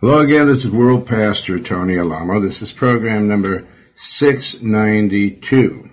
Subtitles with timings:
[0.00, 2.40] Hello again, this is World Pastor Tony Alamo.
[2.40, 5.88] This is program number 692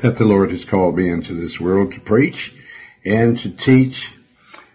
[0.00, 2.52] that the Lord has called me into this world to preach
[3.04, 4.10] and to teach.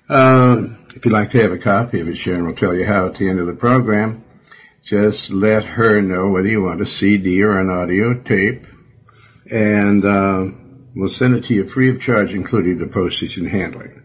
[0.10, 3.06] Uh, if you'd like to have a copy of it, Sharon will tell you how
[3.06, 4.24] at the end of the program.
[4.82, 8.66] Just let her know whether you want a CD or an audio tape,
[9.52, 10.48] and uh,
[10.96, 14.01] we'll send it to you free of charge, including the postage and handling.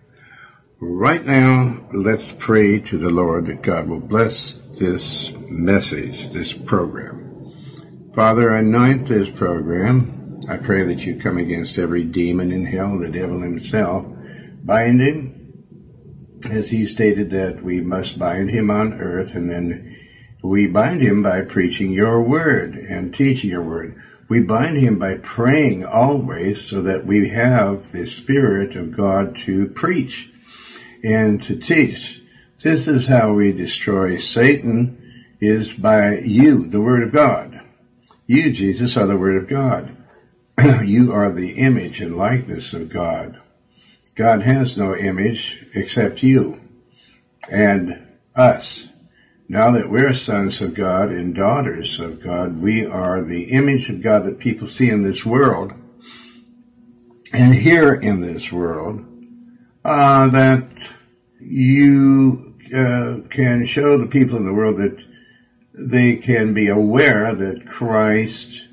[0.78, 8.12] Right now, let's pray to the Lord that God will bless this message, this program.
[8.14, 10.38] Father, anoint this program.
[10.50, 14.04] I pray that you come against every demon in hell, the devil himself.
[14.64, 15.54] Bind him,
[16.50, 19.96] as he stated that we must bind him on earth, and then
[20.44, 23.96] we bind him by preaching your word and teaching your word.
[24.28, 29.68] We bind him by praying always so that we have the Spirit of God to
[29.68, 30.32] preach
[31.02, 32.20] and to teach.
[32.62, 37.60] This is how we destroy Satan is by you, the Word of God.
[38.26, 39.96] You, Jesus, are the Word of God.
[40.84, 43.40] you are the image and likeness of God.
[44.14, 46.60] God has no image except you
[47.50, 48.88] and us.
[49.48, 54.02] Now that we're sons of God and daughters of God, we are the image of
[54.02, 55.72] God that people see in this world
[57.32, 59.04] and hear in this world
[59.86, 60.88] uh, that
[61.38, 65.04] you uh, can show the people in the world that
[65.74, 68.66] they can be aware that Christ,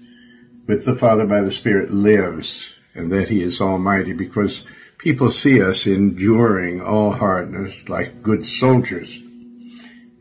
[0.65, 4.63] with the Father by the Spirit, lives and that He is Almighty because
[4.97, 9.15] people see us enduring all hardness like good soldiers.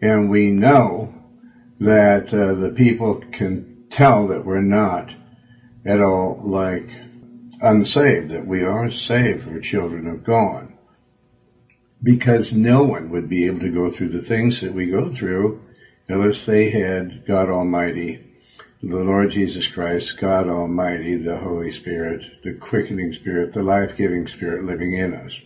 [0.02, 1.14] And we know
[1.80, 5.14] that uh, the people can tell that we're not
[5.86, 6.90] at all like
[7.62, 10.72] unsaved, that we are saved, we're children of God
[12.03, 15.62] because no one would be able to go through the things that we go through
[16.09, 18.25] unless they had God Almighty,
[18.83, 24.65] the Lord Jesus Christ, God Almighty, the Holy Spirit, the quickening Spirit, the life-giving Spirit
[24.65, 25.41] living in us.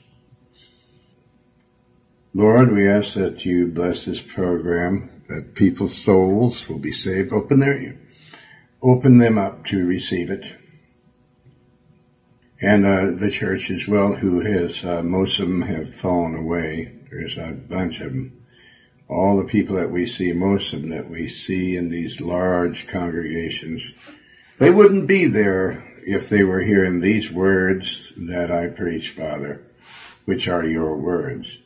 [2.32, 7.32] Lord, we ask that you bless this program, that people's souls will be saved.
[7.32, 7.98] Open their,
[8.82, 10.44] open them up to receive it
[12.60, 16.92] and uh, the church as well, who has uh, most of them have fallen away.
[17.10, 18.44] There's a bunch of them.
[19.08, 22.88] All the people that we see, most of them that we see in these large
[22.88, 23.92] congregations,
[24.58, 29.62] they wouldn't be there if they were hearing these words that I preach, Father,
[30.24, 31.58] which are your words.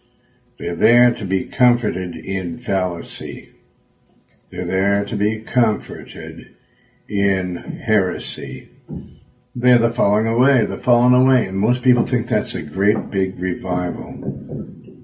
[0.58, 3.54] They're there to be comforted in fallacy.
[4.50, 6.56] They're there to be comforted
[7.08, 8.70] in heresy
[9.54, 11.46] they're the falling away, the falling away.
[11.46, 14.14] And most people think that's a great big revival.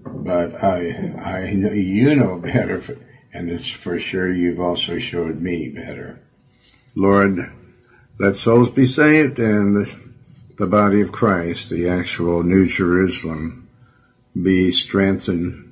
[0.05, 2.83] But I, I know you know better,
[3.33, 6.21] and it's for sure you've also showed me better.
[6.95, 7.53] Lord,
[8.19, 9.97] let souls be saved and the,
[10.57, 13.69] the body of Christ, the actual New Jerusalem,
[14.41, 15.67] be strengthened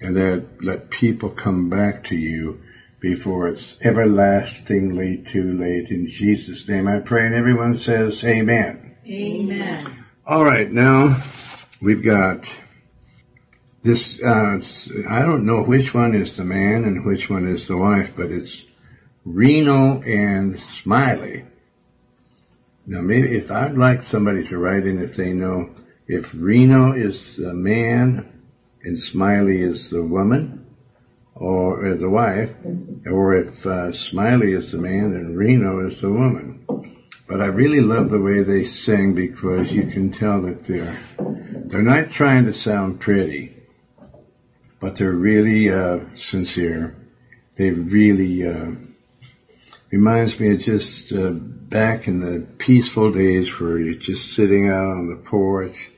[0.00, 2.60] and that let people come back to you
[3.00, 5.90] before it's everlastingly too late.
[5.90, 8.96] In Jesus' name I pray, and everyone says amen.
[9.06, 10.04] Amen.
[10.26, 11.22] All right, now
[11.80, 12.48] we've got
[13.82, 14.60] this, uh,
[15.08, 18.30] I don't know which one is the man and which one is the wife, but
[18.30, 18.64] it's
[19.24, 21.44] Reno and Smiley.
[22.86, 25.70] Now maybe if I'd like somebody to write in if they know
[26.06, 28.42] if Reno is the man
[28.82, 30.57] and Smiley is the woman,
[31.38, 32.54] or the wife,
[33.06, 36.64] or if uh, Smiley is the man and Reno is the woman.
[37.28, 41.82] But I really love the way they sing because you can tell that they're they're
[41.82, 43.54] not trying to sound pretty,
[44.80, 46.96] but they're really uh, sincere.
[47.56, 48.70] They really uh,
[49.90, 54.86] reminds me of just uh, back in the peaceful days where you're just sitting out
[54.86, 55.90] on the porch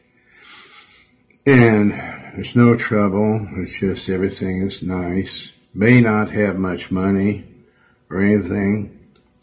[1.47, 1.93] and
[2.35, 3.47] there's no trouble.
[3.57, 5.53] It's just everything is nice.
[5.75, 7.45] May not have much money
[8.09, 8.99] or anything,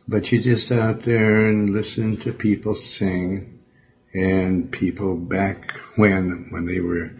[0.07, 3.59] but you're just out there and listen to people sing
[4.13, 7.11] and people back when, when they were,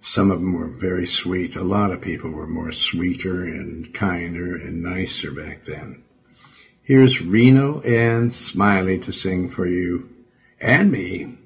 [0.00, 1.56] some of them were very sweet.
[1.56, 6.02] A lot of people were more sweeter and kinder and nicer back then.
[6.82, 10.10] Here's Reno and Smiley to sing for you
[10.60, 11.38] and me.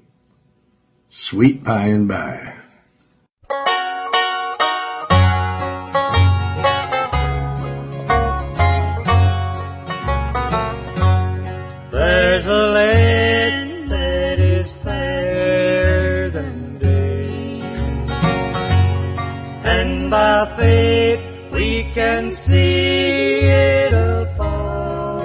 [1.07, 2.55] Sweet by and by.
[21.93, 25.19] Can see it afar.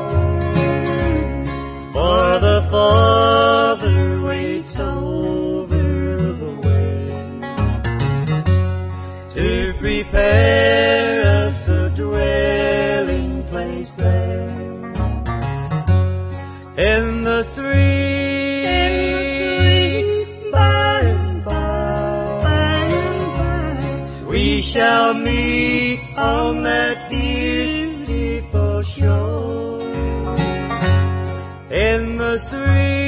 [1.92, 7.08] For the Father waits over the way
[9.30, 14.48] to prepare us a dwelling place there.
[16.76, 17.70] In the sweet,
[20.50, 22.44] by and by,
[24.26, 25.83] we shall meet
[26.16, 29.80] on that beautiful shore.
[31.70, 33.03] In the sweet,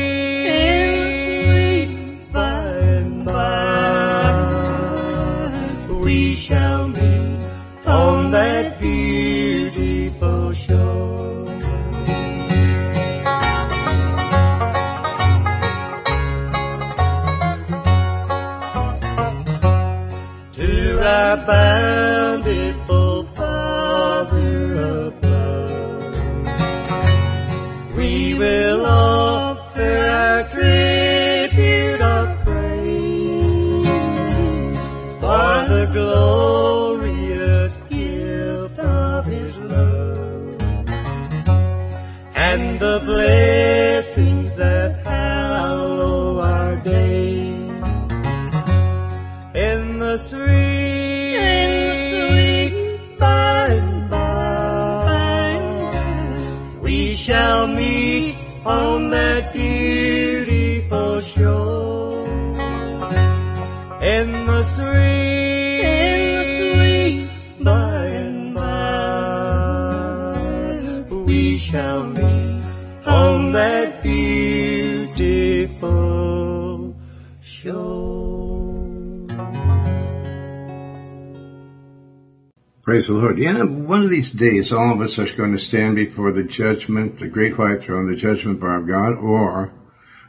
[82.86, 83.36] Praise the Lord.
[83.36, 87.18] Yeah, one of these days, all of us are going to stand before the judgment,
[87.18, 89.72] the great white throne, the judgment bar of God, or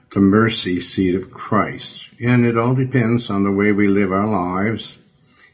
[0.09, 2.09] the mercy seat of Christ.
[2.19, 4.97] And it all depends on the way we live our lives.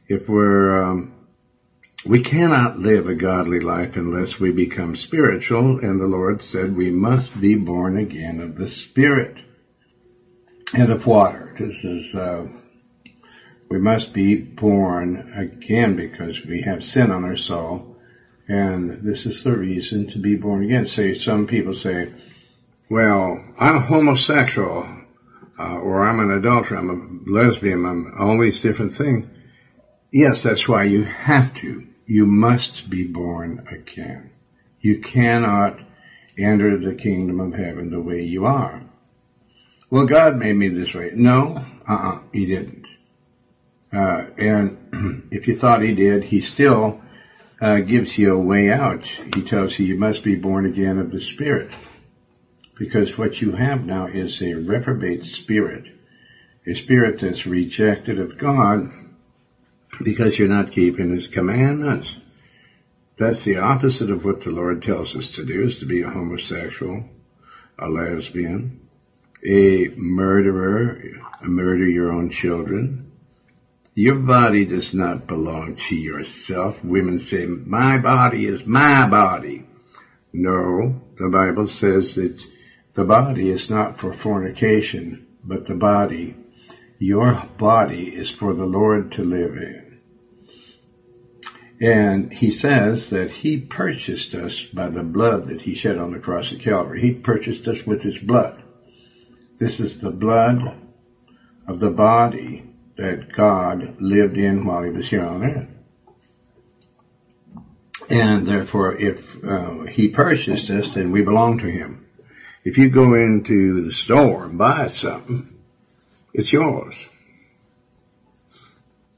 [0.07, 1.13] If we're, um,
[2.05, 6.89] we cannot live a godly life unless we become spiritual, and the Lord said we
[6.89, 9.41] must be born again of the Spirit
[10.73, 11.53] and of water.
[11.59, 12.47] This is, uh,
[13.73, 17.97] we must be born again because we have sin on our soul.
[18.47, 20.85] And this is the reason to be born again.
[20.85, 22.13] Say, some people say,
[22.87, 24.87] well, I'm homosexual,
[25.57, 29.25] uh, or I'm an adulterer, I'm a lesbian, I'm all these different things.
[30.11, 31.87] Yes, that's why you have to.
[32.05, 34.29] You must be born again.
[34.81, 35.79] You cannot
[36.37, 38.83] enter the kingdom of heaven the way you are.
[39.89, 41.09] Well, God made me this way.
[41.15, 42.85] No, uh-uh, He didn't.
[43.93, 46.99] Uh, and if you thought he did, he still
[47.61, 49.05] uh, gives you a way out.
[49.05, 51.69] He tells you you must be born again of the Spirit.
[52.75, 55.85] Because what you have now is a reprobate spirit,
[56.65, 58.91] a spirit that's rejected of God
[60.01, 62.17] because you're not keeping his commandments.
[63.15, 66.09] That's the opposite of what the Lord tells us to do, is to be a
[66.09, 67.05] homosexual,
[67.77, 68.81] a lesbian,
[69.45, 70.99] a murderer,
[71.41, 73.12] a murder your own children,
[73.95, 76.83] your body does not belong to yourself.
[76.83, 79.65] Women say, my body is my body.
[80.31, 82.41] No, the Bible says that
[82.93, 86.35] the body is not for fornication, but the body,
[86.97, 89.99] your body is for the Lord to live in.
[91.79, 96.19] And he says that he purchased us by the blood that he shed on the
[96.19, 97.01] cross of Calvary.
[97.01, 98.63] He purchased us with his blood.
[99.57, 100.77] This is the blood
[101.67, 105.67] of the body that God lived in while he was here on earth.
[108.09, 112.05] And therefore, if uh, he purchased us, then we belong to him.
[112.63, 115.49] If you go into the store and buy something,
[116.33, 116.95] it's yours.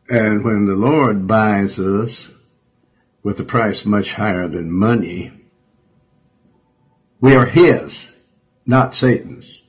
[0.10, 2.30] And when the Lord buys us
[3.24, 5.32] with a price much higher than money,
[7.20, 8.12] we are his,
[8.66, 9.64] not Satan's.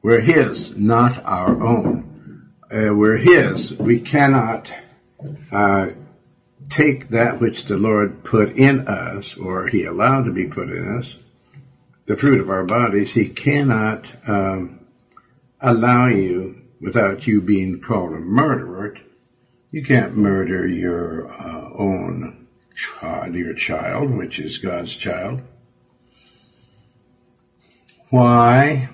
[0.00, 2.07] We're his, not our own.
[2.70, 3.72] Uh, we're his.
[3.72, 4.70] We cannot
[5.50, 5.88] uh,
[6.68, 10.98] take that which the Lord put in us, or He allowed to be put in
[10.98, 11.16] us,
[12.04, 13.14] the fruit of our bodies.
[13.14, 14.80] He cannot um,
[15.62, 18.96] allow you, without you being called a murderer,
[19.70, 25.40] you can't murder your uh, own child, your child, which is God's child.
[28.10, 28.90] Why?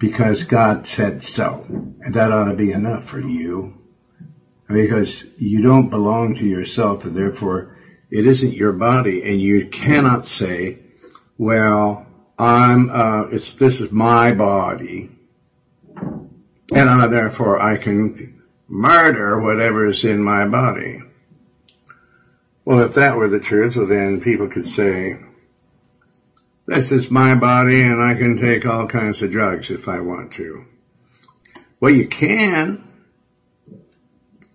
[0.00, 1.66] Because God said so.
[2.00, 3.78] And that ought to be enough for you.
[4.68, 7.76] because you don't belong to yourself and therefore
[8.10, 10.78] it isn't your body and you cannot say,
[11.38, 12.06] well,
[12.38, 15.10] I'm, uh, it's, this is my body
[16.72, 21.02] and uh, therefore I can murder whatever is in my body.
[22.64, 25.18] Well, if that were the truth, well then people could say,
[26.70, 30.34] this is my body and I can take all kinds of drugs if I want
[30.34, 30.64] to.
[31.80, 32.86] Well, you can,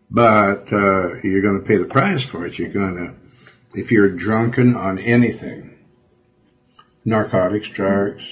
[0.10, 2.57] but uh, you're going to pay the price for it.
[2.57, 5.77] You're going to, if you're drunken on anything,
[7.03, 8.24] narcotics, drugs,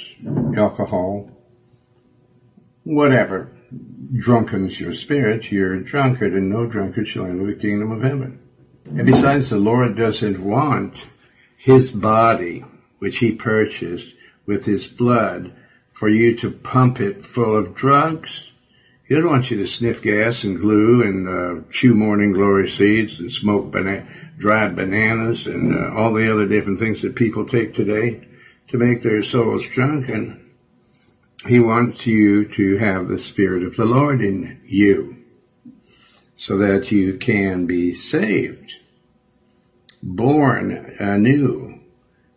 [0.55, 1.29] alcohol,
[2.85, 3.51] whatever,
[4.17, 8.39] drunkens your spirit, you're a drunkard, and no drunkard shall enter the kingdom of heaven.
[8.85, 11.05] And besides, the Lord doesn't want
[11.57, 12.63] his body,
[13.03, 15.51] which he purchased with his blood,
[15.91, 18.51] for you to pump it full of drugs
[19.13, 23.19] he doesn't want you to sniff gas and glue and uh, chew morning glory seeds
[23.19, 24.07] and smoke bana-
[24.37, 28.25] dried bananas and uh, all the other different things that people take today
[28.69, 30.51] to make their souls drunken.
[31.45, 35.17] He wants you to have the Spirit of the Lord in you
[36.37, 38.77] so that you can be saved,
[40.01, 41.82] born anew,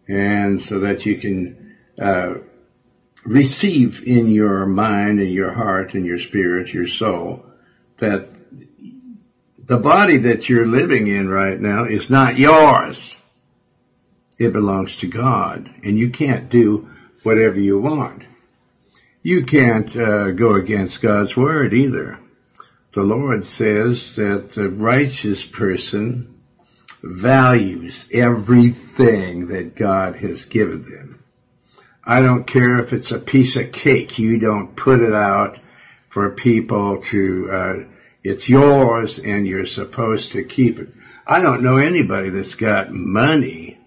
[0.09, 2.35] and so that you can uh,
[3.25, 7.45] receive in your mind and your heart and your spirit, your soul,
[7.99, 8.29] that
[9.59, 13.17] the body that you're living in right now is not yours.
[14.39, 16.89] It belongs to God, and you can't do
[17.23, 18.23] whatever you want.
[19.23, 22.21] You can't uh, go against God's word either.
[22.93, 26.36] The Lord says that the righteous person
[27.15, 31.23] values everything that God has given them.
[32.05, 34.19] I don't care if it's a piece of cake.
[34.19, 35.59] You don't put it out
[36.09, 37.75] for people to, uh,
[38.23, 40.89] it's yours and you're supposed to keep it.
[41.27, 43.79] I don't know anybody that's got money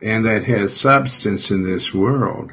[0.00, 2.52] and that has substance in this world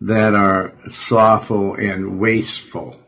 [0.00, 3.00] that are slothful and wasteful.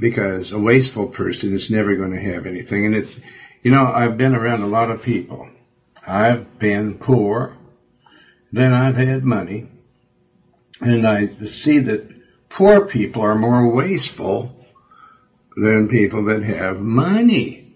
[0.00, 2.86] Because a wasteful person is never going to have anything.
[2.86, 3.18] And it's,
[3.62, 5.48] you know, I've been around a lot of people.
[6.06, 7.58] I've been poor
[8.52, 9.68] then I've had money.
[10.80, 12.08] And I see that
[12.48, 14.54] poor people are more wasteful
[15.56, 17.74] than people that have money.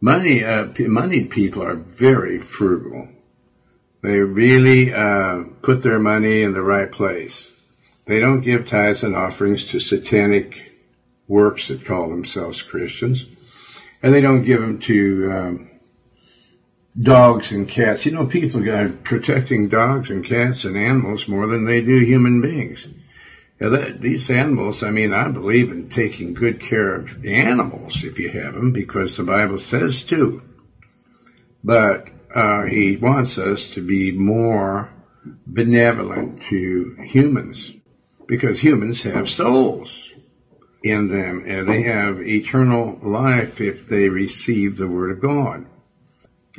[0.00, 3.08] Money, uh, moneyed people are very frugal.
[4.02, 7.50] They really uh, put their money in the right place.
[8.06, 10.72] They don't give tithes and offerings to satanic
[11.28, 13.26] works that call themselves Christians,
[14.02, 15.70] and they don't give them to um,
[17.00, 18.06] dogs and cats.
[18.06, 22.40] You know, people are protecting dogs and cats and animals more than they do human
[22.40, 22.86] beings.
[23.58, 28.30] that, these animals, I mean, I believe in taking good care of animals if you
[28.30, 30.42] have them because the Bible says to.
[31.62, 34.90] But uh, he wants us to be more
[35.46, 37.74] benevolent to humans
[38.26, 40.09] because humans have souls
[40.82, 45.66] in them and they have eternal life if they receive the Word of God.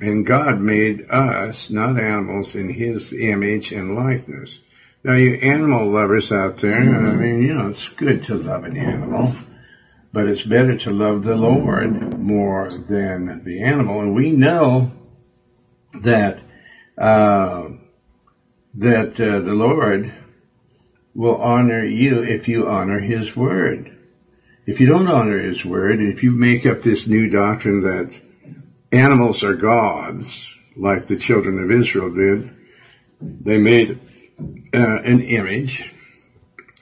[0.02, 4.60] And God made us, not animals, in His image and likeness.
[5.04, 8.78] Now, you animal lovers out there, I mean, you know, it's good to love an
[8.78, 9.34] animal,
[10.14, 14.02] but it's better to love the Lord more than the animal.
[14.02, 14.92] And we know
[16.02, 16.40] that
[16.98, 17.70] uh,
[18.76, 20.14] that uh, the Lord
[21.14, 23.91] will honor you if you honor His word.
[24.72, 28.18] If you don't honor His word, if you make up this new doctrine that
[28.94, 32.56] animals are gods, like the children of Israel did.
[33.20, 34.00] They made
[34.74, 35.94] uh, an image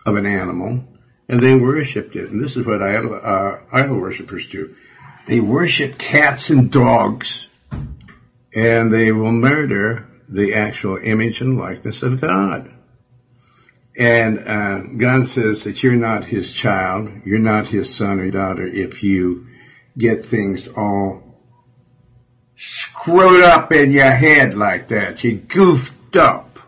[0.05, 0.83] of an animal
[1.27, 2.29] and they worshipped it.
[2.29, 4.75] And this is what idol, uh, idol worshippers do.
[5.25, 7.47] They worship cats and dogs
[8.53, 12.71] and they will murder the actual image and likeness of God.
[13.99, 18.65] And uh, God says that you're not his child, you're not his son or daughter
[18.65, 19.47] if you
[19.97, 21.37] get things all
[22.55, 25.21] screwed up in your head like that.
[25.25, 26.59] You goofed up.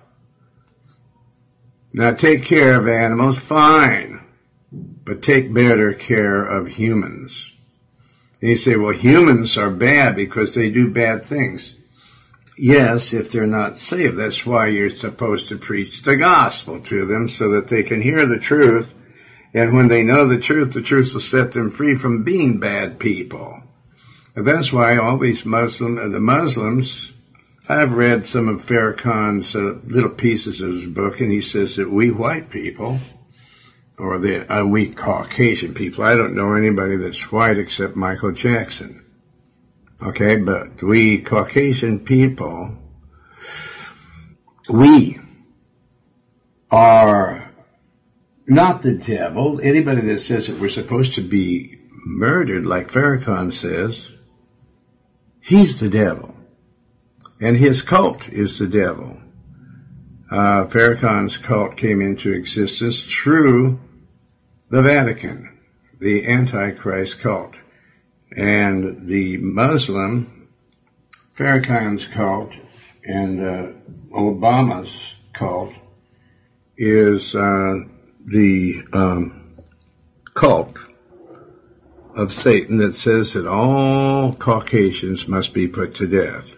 [1.93, 4.25] Now take care of animals, fine,
[4.71, 7.53] but take better care of humans.
[8.41, 11.75] And you say, well, humans are bad because they do bad things.
[12.57, 14.17] Yes, if they're not saved.
[14.17, 18.25] That's why you're supposed to preach the gospel to them so that they can hear
[18.25, 18.93] the truth.
[19.53, 22.99] And when they know the truth, the truth will set them free from being bad
[22.99, 23.61] people.
[24.35, 27.11] And that's why all these Muslim, uh, the Muslims,
[27.67, 31.91] I've read some of Farrakhan's uh, little pieces of his book, and he says that
[31.91, 32.99] we white people
[33.97, 36.03] or the uh, we Caucasian people.
[36.03, 39.05] I don't know anybody that's white except Michael Jackson.
[40.03, 42.75] Okay, but we Caucasian people,
[44.67, 45.19] we
[46.71, 47.51] are
[48.47, 49.61] not the devil.
[49.61, 54.09] Anybody that says that we're supposed to be murdered, like Farrakhan says,
[55.39, 56.35] he's the devil.
[57.39, 59.21] And his cult is the devil.
[60.31, 63.79] Uh, Farrakhan's cult came into existence through
[64.69, 65.59] the Vatican,
[65.99, 67.60] the Antichrist cult.
[68.35, 70.47] And the Muslim,
[71.37, 72.53] Farrakhan's cult,
[73.03, 73.71] and uh,
[74.11, 75.73] Obama's cult
[76.77, 77.79] is uh,
[78.25, 79.55] the um,
[80.33, 80.77] cult
[82.15, 86.55] of Satan that says that all Caucasians must be put to death.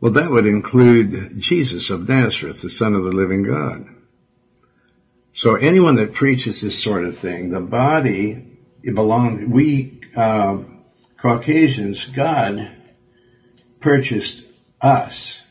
[0.00, 3.86] Well, that would include Jesus of Nazareth, the Son of the living God.
[5.32, 8.51] So anyone that preaches this sort of thing, the body,
[8.82, 10.58] it belongs, we, uh,
[11.16, 12.70] Caucasians, God
[13.80, 14.44] purchased
[14.80, 15.42] us.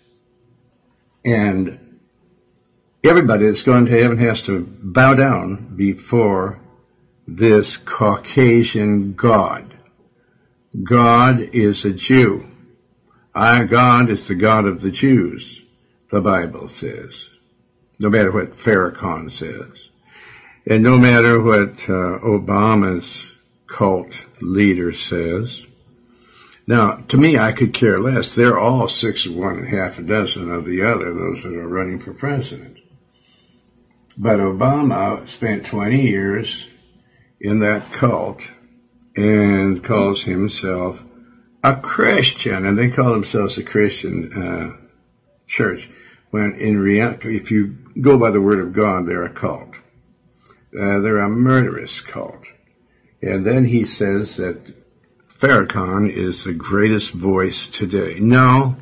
[1.23, 2.00] And
[3.03, 6.59] everybody that's going to heaven has to bow down before
[7.27, 9.77] this Caucasian God.
[10.83, 12.47] God is a Jew.
[13.33, 15.63] Our God is the God of the Jews,
[16.09, 17.29] the Bible says.
[18.00, 19.90] No matter what Farrakhan says.
[20.68, 23.34] And no matter what uh, Obama's
[23.72, 25.65] cult leader says.
[26.68, 28.36] Now, to me, I could care less.
[28.36, 31.68] They're all six of one and half a dozen of the other, those that are
[31.68, 32.77] running for president.
[34.18, 36.68] But Obama spent 20 years
[37.39, 38.44] in that cult
[39.15, 41.03] and calls himself
[41.63, 44.88] a Christian, and they call themselves a Christian uh,
[45.48, 45.89] church.
[46.30, 49.75] When in reality, if you go by the word of God, they're a cult.
[50.78, 52.46] Uh, they're a murderous cult.
[53.22, 54.74] And then he says that
[55.38, 58.20] Farrakhan is the greatest voice today.
[58.20, 58.78] No,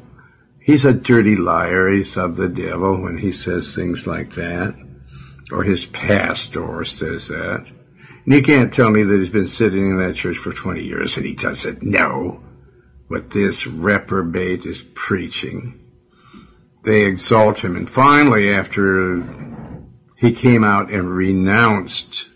[0.59, 1.89] he's a dirty liar.
[1.89, 4.75] He's of the devil when he says things like that.
[5.51, 7.71] Or his pastor says that.
[8.25, 11.17] And you can't tell me that he's been sitting in that church for 20 years
[11.17, 12.43] and he doesn't know
[13.07, 15.79] what this reprobate is preaching.
[16.83, 17.75] They exalt him.
[17.75, 19.23] And finally, after
[20.19, 22.27] he came out and renounced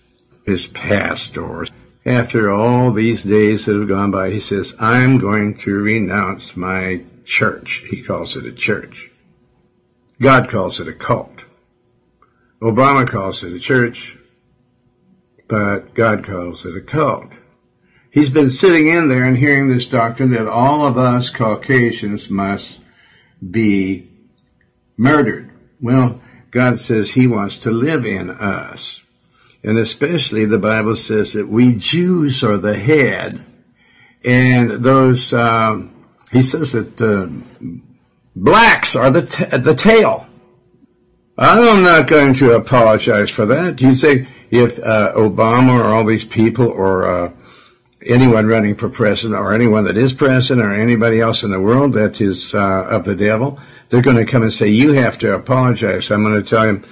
[0.45, 1.65] his pastor,
[2.05, 7.03] after all these days that have gone by, he says, I'm going to renounce my
[7.23, 7.83] church.
[7.89, 9.09] He calls it a church.
[10.21, 11.45] God calls it a cult.
[12.61, 14.17] Obama calls it a church
[15.53, 17.31] but God calls it a cult.
[18.09, 22.79] He's been sitting in there and hearing this doctrine that all of us Caucasians must
[23.51, 24.09] be
[24.97, 25.51] murdered.
[25.79, 26.21] Well,
[26.53, 29.01] God says He wants to live in us.
[29.63, 33.43] And especially the Bible says that we Jews are the head.
[34.23, 37.27] And those, um, He says that uh,
[38.35, 40.27] blacks are the, t- the tail.
[41.35, 43.77] I'm not going to apologize for that.
[43.77, 47.33] Do You say if uh, Obama or all these people or uh,
[48.05, 51.93] anyone running for president or anyone that is president or anybody else in the world
[51.93, 53.59] that is uh, of the devil,
[53.93, 56.09] they're going to come and say, you have to apologize.
[56.09, 56.83] I'm going to tell him,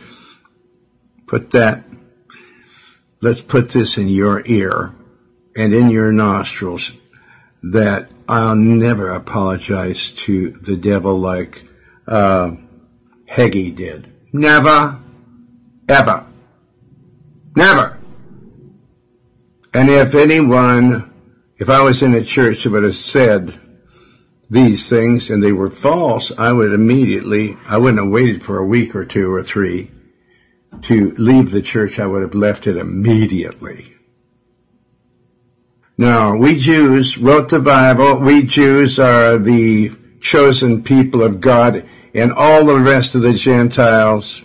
[1.26, 1.84] put that,
[3.22, 4.94] let's put this in your ear
[5.58, 6.92] and in your nostrils
[7.64, 11.64] that I'll never apologize to the devil like
[12.08, 12.52] uh,
[13.28, 14.08] Hagee did.
[14.32, 15.00] Never,
[15.90, 16.28] ever.
[17.56, 17.98] Never.
[19.74, 21.12] And if anyone,
[21.58, 23.60] if I was in a church that would have said
[24.52, 28.66] these things and they were false, I would immediately, I wouldn't have waited for a
[28.66, 29.90] week or two or three
[30.82, 32.00] to leave the church.
[32.00, 33.94] I would have left it immediately.
[35.98, 38.18] Now, we Jews wrote the Bible.
[38.18, 44.44] We Jews are the chosen people of God and all the rest of the Gentiles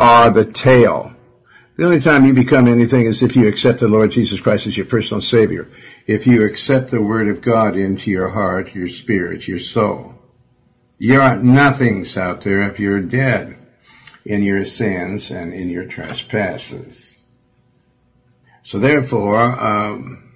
[0.00, 1.12] are the tail.
[1.78, 4.76] The only time you become anything is if you accept the Lord Jesus Christ as
[4.76, 5.70] your personal Savior.
[6.08, 10.16] If you accept the Word of God into your heart, your spirit, your soul.
[10.98, 13.56] You are nothings out there if you're dead
[14.24, 17.16] in your sins and in your trespasses.
[18.64, 20.32] So therefore, um,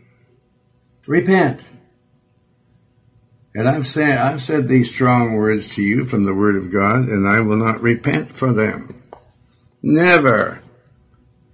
[1.08, 1.64] repent.
[3.52, 7.08] And I've said, I've said these strong words to you from the Word of God,
[7.08, 9.02] and I will not repent for them.
[9.82, 10.61] Never.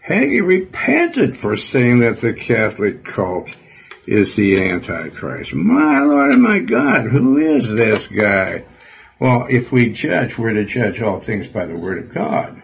[0.09, 3.55] Hagee repented for saying that the Catholic cult
[4.07, 5.53] is the Antichrist.
[5.53, 8.65] My Lord and my God, who is this guy?
[9.21, 12.63] Well, if we judge, we're to judge all things by the Word of God.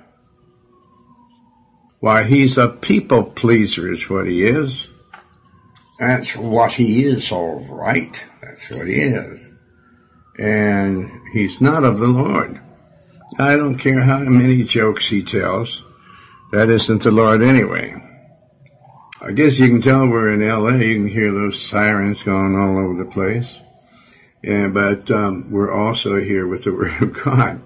[2.00, 4.88] Why, he's a people pleaser is what he is.
[5.98, 8.24] That's what he is, all right.
[8.42, 9.46] That's what he is.
[10.38, 12.58] And he's not of the Lord.
[13.38, 15.82] I don't care how many jokes he tells.
[16.54, 17.96] That isn't the Lord anyway.
[19.20, 20.76] I guess you can tell we're in LA.
[20.76, 23.58] You can hear those sirens going all over the place.
[24.40, 27.60] Yeah, but um, we're also here with the Word of God.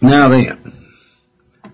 [0.00, 0.94] Now then,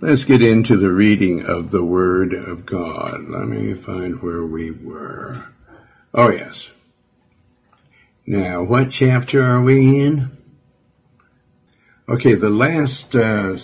[0.01, 3.29] let's get into the reading of the Word of God.
[3.29, 5.45] Let me find where we were.
[6.15, 6.71] Oh, yes.
[8.27, 10.39] Now, what chapter are we in?
[12.09, 13.59] Okay, the last uh,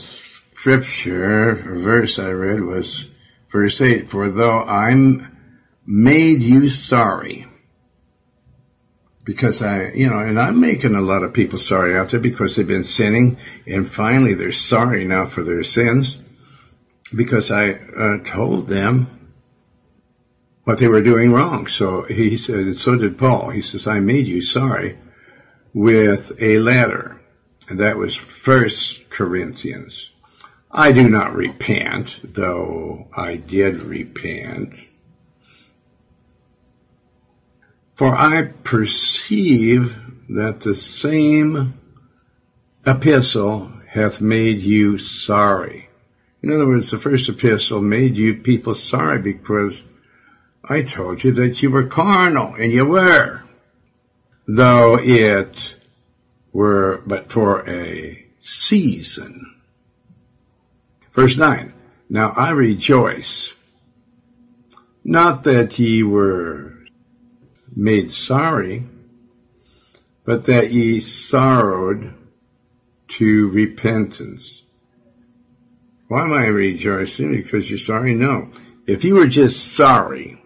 [0.61, 3.07] scripture verse I read was
[3.51, 5.35] verse 8 For though I'm
[5.87, 7.47] made you sorry,
[9.25, 12.57] because I, you know, and I'm making a lot of people sorry out there because
[12.57, 16.19] they've been sinning and finally they're sorry now for their sins
[17.17, 19.31] because I uh, told them
[20.65, 21.69] what they were doing wrong.
[21.69, 23.49] So he said, and so did Paul.
[23.49, 24.99] He says, I made you sorry
[25.73, 27.19] with a letter
[27.71, 30.11] and that was First Corinthians.
[30.73, 34.75] I do not repent, though I did repent.
[37.97, 41.75] For I perceive that the same
[42.87, 45.89] epistle hath made you sorry.
[46.43, 49.83] In other words, the first epistle made you people sorry because
[50.65, 53.43] I told you that you were carnal, and you were.
[54.47, 55.75] Though it
[56.53, 59.60] were but for a season.
[61.13, 61.73] Verse 9.
[62.09, 63.55] Now I rejoice,
[65.05, 66.75] not that ye were
[67.75, 68.85] made sorry,
[70.25, 72.15] but that ye sorrowed
[73.09, 74.63] to repentance.
[76.09, 77.33] Why am I rejoicing?
[77.33, 78.15] Because you're sorry?
[78.15, 78.51] No.
[78.87, 80.43] If you were just sorry,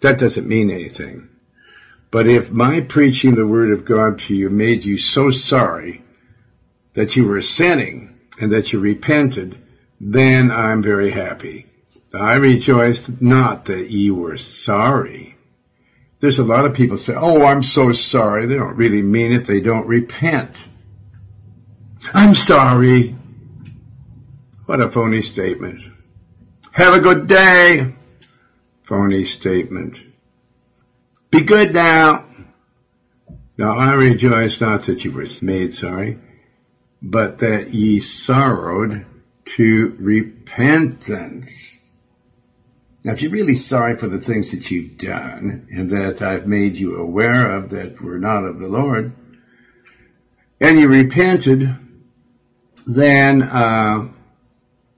[0.00, 1.28] that doesn't mean anything.
[2.12, 6.02] But if my preaching the word of God to you made you so sorry
[6.92, 9.58] that you were sinning and that you repented,
[10.00, 11.66] then I'm very happy.
[12.12, 15.36] I rejoiced not that ye were sorry.
[16.20, 18.46] There's a lot of people say, oh, I'm so sorry.
[18.46, 19.44] They don't really mean it.
[19.44, 20.68] They don't repent.
[22.12, 23.16] I'm sorry.
[24.66, 25.80] What a phony statement.
[26.72, 27.94] Have a good day.
[28.82, 30.02] Phony statement.
[31.30, 32.24] Be good now.
[33.56, 36.18] Now I rejoice not that you were made sorry,
[37.06, 39.04] but that ye sorrowed
[39.44, 41.78] to repentance.
[43.04, 46.76] Now, if you're really sorry for the things that you've done and that I've made
[46.76, 49.14] you aware of that were not of the Lord,
[50.58, 51.76] and you repented,
[52.86, 54.08] then uh,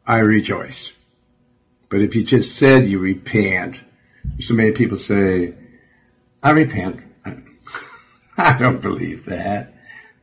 [0.06, 0.92] I rejoice.
[1.88, 3.82] But if you just said you repent,
[4.38, 5.54] so many people say,
[6.40, 7.02] I repent.
[8.38, 9.74] I don't believe that.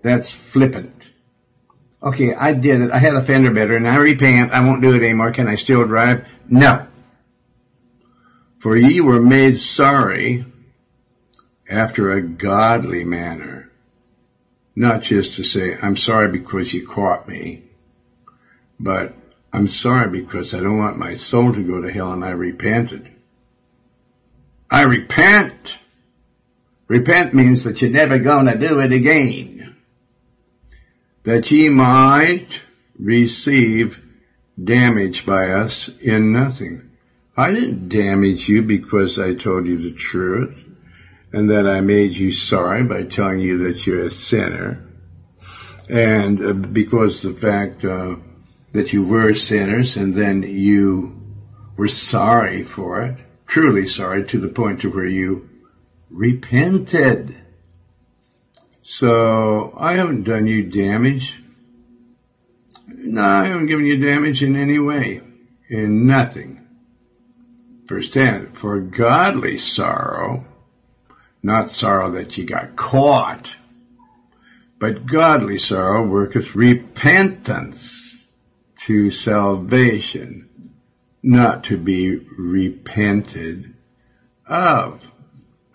[0.02, 1.12] That's flippant.
[2.04, 2.92] Okay, I did it.
[2.92, 4.52] I had a fender bender and I repent.
[4.52, 5.32] I won't do it anymore.
[5.32, 6.28] Can I still drive?
[6.50, 6.86] No.
[8.58, 10.46] For ye were made sorry
[11.70, 13.72] after a godly manner.
[14.76, 17.64] Not just to say, I'm sorry because you caught me,
[18.80, 19.14] but
[19.54, 23.12] I'm sorry because I don't want my soul to go to hell and I repented.
[24.70, 25.78] I repent.
[26.88, 29.53] Repent means that you're never gonna do it again.
[31.24, 32.62] That ye might
[33.00, 34.02] receive
[34.62, 36.90] damage by us in nothing.
[37.36, 40.64] I didn't damage you because I told you the truth
[41.32, 44.88] and that I made you sorry by telling you that you're a sinner.
[45.90, 48.18] And uh, because the fact uh,
[48.74, 51.22] that you were sinners and then you
[51.76, 55.50] were sorry for it, truly sorry to the point to where you
[56.10, 57.36] repented.
[58.84, 61.42] So I haven't done you damage.
[62.88, 65.22] No, I haven't given you damage in any way.
[65.70, 66.60] In nothing.
[67.88, 70.46] 10, for godly sorrow,
[71.44, 73.56] not sorrow that you got caught,
[74.80, 78.26] but godly sorrow worketh repentance
[78.78, 80.50] to salvation,
[81.22, 83.76] not to be repented
[84.48, 85.06] of.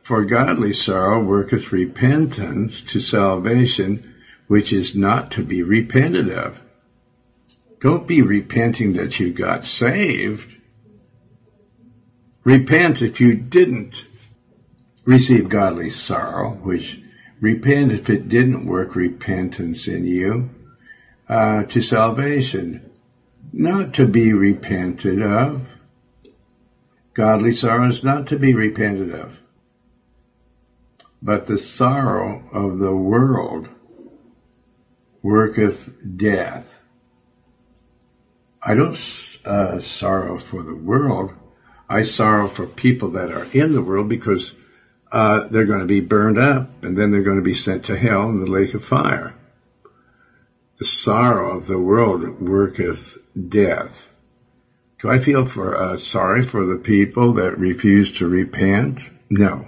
[0.08, 4.14] For godly sorrow worketh repentance to salvation,
[4.46, 6.62] which is not to be repented of.
[7.82, 10.56] Don't be repenting that you got saved.
[12.42, 14.06] Repent if you didn't
[15.04, 17.02] receive godly sorrow, which
[17.38, 20.48] repent if it didn't work repentance in you
[21.28, 22.80] uh, to salvation.
[23.52, 25.68] not to be repented of.
[27.12, 29.42] Godly sorrow is not to be repented of.
[31.20, 33.68] But the sorrow of the world
[35.22, 36.82] worketh death.
[38.62, 38.98] I don't
[39.44, 41.32] uh, sorrow for the world.
[41.88, 44.54] I sorrow for people that are in the world because
[45.10, 47.96] uh, they're going to be burned up and then they're going to be sent to
[47.96, 49.34] hell in the lake of fire.
[50.78, 54.10] The sorrow of the world worketh death.
[55.00, 59.00] Do I feel for uh, sorry for the people that refuse to repent?
[59.30, 59.66] No.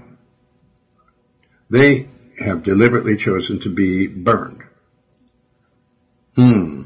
[1.70, 2.08] They
[2.40, 4.64] have deliberately chosen to be burned.
[6.34, 6.82] Hmm.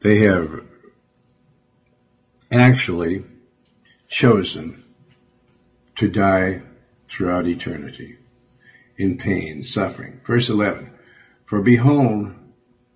[0.00, 0.62] They have
[2.52, 3.24] actually
[4.06, 4.84] chosen
[5.96, 6.62] to die
[7.08, 8.18] throughout eternity
[8.96, 10.20] in pain, suffering.
[10.24, 10.90] Verse 11.
[11.46, 12.32] For behold,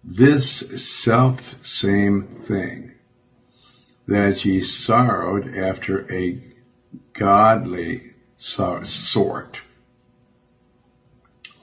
[0.05, 2.93] this self same thing
[4.07, 6.41] that ye sorrowed after a
[7.15, 9.63] godly sort.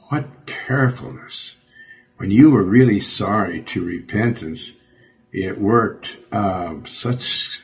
[0.10, 1.56] What carefulness.
[2.18, 4.74] When you were really sorry to repentance,
[5.32, 7.62] it worked uh, such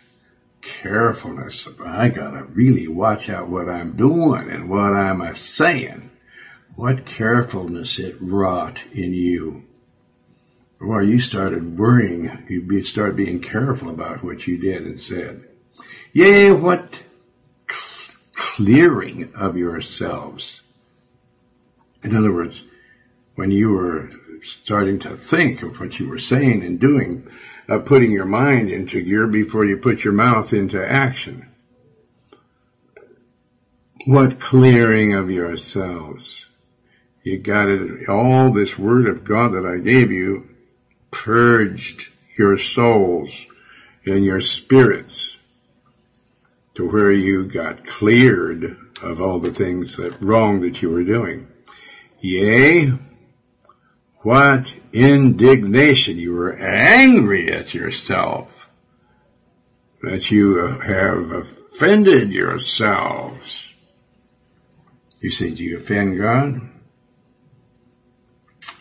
[0.61, 1.67] carefulness.
[1.83, 6.09] I gotta really watch out what I'm doing and what I'm a saying.
[6.75, 9.63] What carefulness it wrought in you.
[10.79, 12.45] Well, you started worrying.
[12.49, 15.47] You started being careful about what you did and said.
[16.11, 17.03] Yea, what
[18.33, 20.61] clearing of yourselves.
[22.03, 22.63] In other words,
[23.35, 24.09] when you were
[24.41, 27.27] starting to think of what you were saying and doing,
[27.69, 31.47] uh, putting your mind into gear before you put your mouth into action.
[34.05, 36.47] What clearing of yourselves.
[37.23, 40.49] You got it, all this word of God that I gave you
[41.11, 43.31] purged your souls
[44.05, 45.37] and your spirits
[46.73, 51.47] to where you got cleared of all the things that wrong that you were doing.
[52.21, 52.93] Yea,
[54.21, 56.17] what indignation!
[56.17, 58.69] You were angry at yourself
[60.03, 63.73] that you have offended yourselves.
[65.19, 66.61] You say, do you offend God?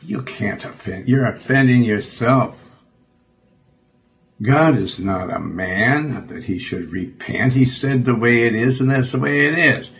[0.02, 1.08] You can't offend.
[1.08, 2.82] You're offending yourself.
[4.42, 7.52] God is not a man that he should repent.
[7.52, 9.90] He said the way it is, and that's the way it is.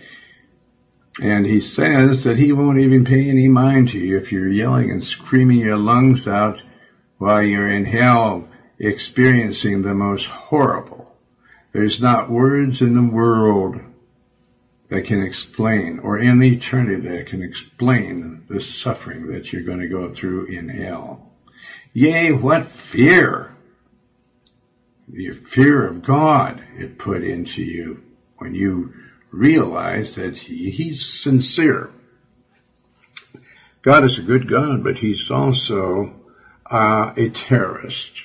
[1.21, 4.91] And he says that he won't even pay any mind to you if you're yelling
[4.91, 6.63] and screaming your lungs out
[7.19, 11.15] while you're in hell experiencing the most horrible.
[11.73, 13.81] There's not words in the world
[14.89, 19.89] that can explain, or in eternity that can explain the suffering that you're going to
[19.89, 21.31] go through in hell.
[21.93, 23.55] Yea, what fear!
[25.07, 28.03] The fear of God it put into you
[28.39, 28.95] when you
[29.31, 31.91] realize that he, he's sincere.
[33.83, 36.15] God is a good God, but he's also
[36.71, 38.25] uh, a terrorist.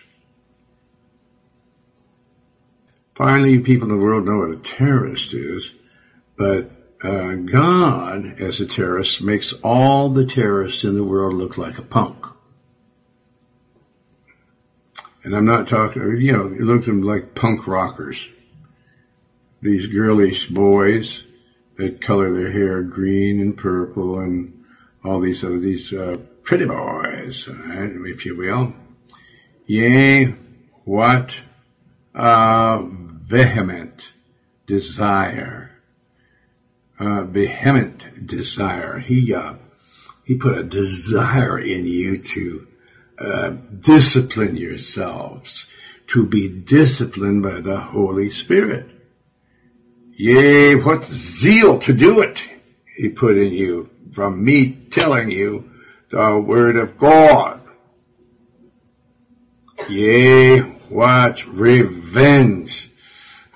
[3.16, 5.74] Finally, people in the world know what a terrorist is,
[6.36, 6.70] but
[7.02, 11.82] uh, God, as a terrorist, makes all the terrorists in the world look like a
[11.82, 12.26] punk.
[15.24, 18.28] And I'm not talking, you know, you look them like punk rockers
[19.66, 21.24] these girlish boys
[21.78, 24.64] that color their hair green and purple and
[25.04, 27.48] all these other these uh, pretty boys,
[28.06, 28.74] if you will.
[29.66, 30.36] Yea,
[30.84, 31.42] what
[32.14, 34.08] a vehement
[34.68, 35.72] desire,
[37.00, 39.00] uh, vehement desire.
[39.00, 39.56] He uh,
[40.24, 42.68] he put a desire in you to
[43.18, 43.50] uh,
[43.80, 45.66] discipline yourselves,
[46.08, 48.95] to be disciplined by the Holy Spirit.
[50.18, 52.42] Yea, what zeal to do it
[52.96, 55.70] he put in you from me telling you
[56.10, 57.60] the word of God.
[59.90, 62.90] Yea, what revenge.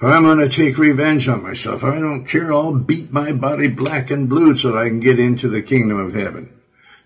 [0.02, 1.84] I'm going to take revenge on myself.
[1.84, 2.54] I don't care.
[2.54, 5.98] I'll beat my body black and blue so that I can get into the kingdom
[5.98, 6.54] of heaven.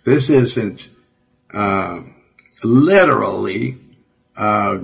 [0.03, 0.87] This isn't
[1.53, 2.01] uh,
[2.63, 3.77] literally
[4.35, 4.79] uh,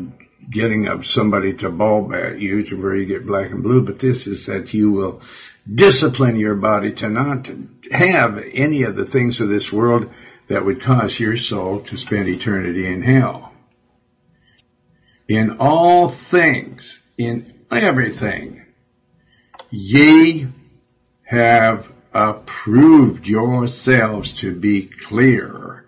[0.50, 4.00] getting up somebody to bulb at you to where you get black and blue, but
[4.00, 5.22] this is that you will
[5.72, 7.50] discipline your body to not
[7.92, 10.12] have any of the things of this world
[10.48, 13.54] that would cause your soul to spend eternity in hell.
[15.28, 18.66] In all things, in everything,
[19.70, 20.48] ye
[21.24, 25.86] have approved yourselves to be clear.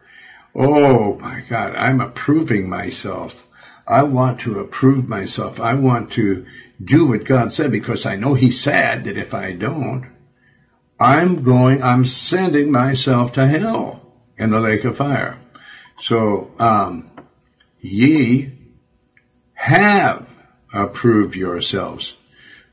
[0.54, 3.48] Oh my God, I'm approving myself
[3.88, 5.60] I want to approve myself.
[5.60, 6.46] I want to
[6.84, 10.06] do what God said because I know He said that if I don't,
[11.00, 15.40] I'm going, I'm sending myself to hell in the lake of fire.
[16.00, 17.10] So, um,
[17.80, 18.52] ye
[19.54, 20.28] have
[20.74, 22.14] approved yourselves.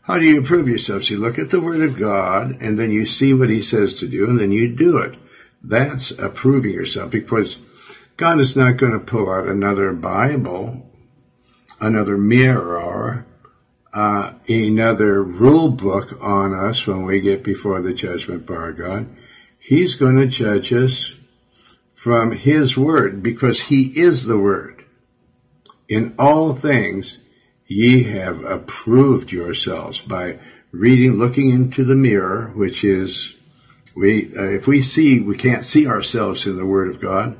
[0.02, 1.10] How do you approve yourselves?
[1.10, 4.06] You look at the Word of God and then you see what He says to
[4.06, 5.18] do and then you do it.
[5.62, 7.58] That's approving yourself because
[8.16, 10.87] God is not going to pull out another Bible,
[11.80, 13.24] another mirror,
[13.92, 19.08] uh, another rule book on us when we get before the judgment bar of God.
[19.58, 21.14] He's going to judge us
[21.94, 24.84] from His Word because He is the Word.
[25.88, 27.18] In all things,
[27.66, 30.38] ye have approved yourselves by
[30.70, 33.34] reading, looking into the mirror, which is
[33.94, 37.36] we, uh, if we see, we can't see ourselves in the Word of God.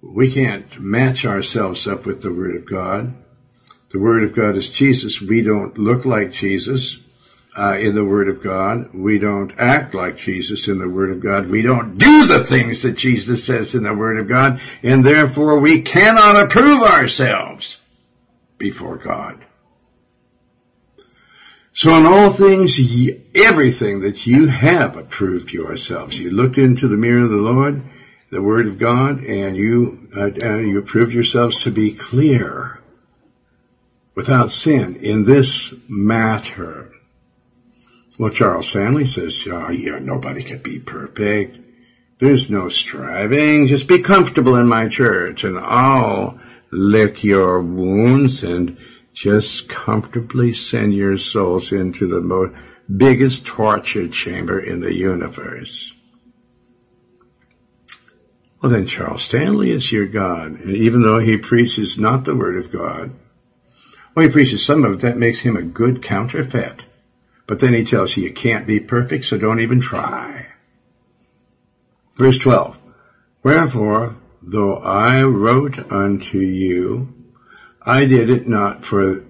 [0.00, 3.14] We can't match ourselves up with the Word of God.
[3.92, 5.20] The Word of God is Jesus.
[5.20, 6.98] We don't look like Jesus
[7.56, 8.94] uh, in the Word of God.
[8.94, 11.46] We don't act like Jesus in the Word of God.
[11.46, 15.58] We don't do the things that Jesus says in the Word of God, and therefore
[15.58, 17.76] we cannot approve ourselves
[18.58, 19.44] before God.
[21.74, 22.78] So in all things,
[23.34, 26.18] everything that you have approved yourselves.
[26.18, 27.82] You looked into the mirror of the Lord,
[28.30, 32.81] the Word of God, and you uh, uh, you approved yourselves to be clear,
[34.14, 36.92] without sin in this matter.
[38.18, 41.58] Well, Charles Stanley says, oh, yeah, nobody can be perfect.
[42.18, 43.66] There's no striving.
[43.66, 46.38] Just be comfortable in my church, and I'll
[46.70, 48.78] lick your wounds and
[49.12, 52.54] just comfortably send your souls into the most
[52.94, 55.92] biggest torture chamber in the universe.
[58.60, 60.52] Well, then Charles Stanley is your God.
[60.52, 63.10] And even though he preaches not the word of God,
[64.14, 66.84] well, he preaches some of it, that makes him a good counterfeit.
[67.46, 70.46] But then he tells you you can't be perfect, so don't even try.
[72.16, 72.78] Verse 12.
[73.42, 77.12] Wherefore, though I wrote unto you,
[77.80, 79.24] I did it not for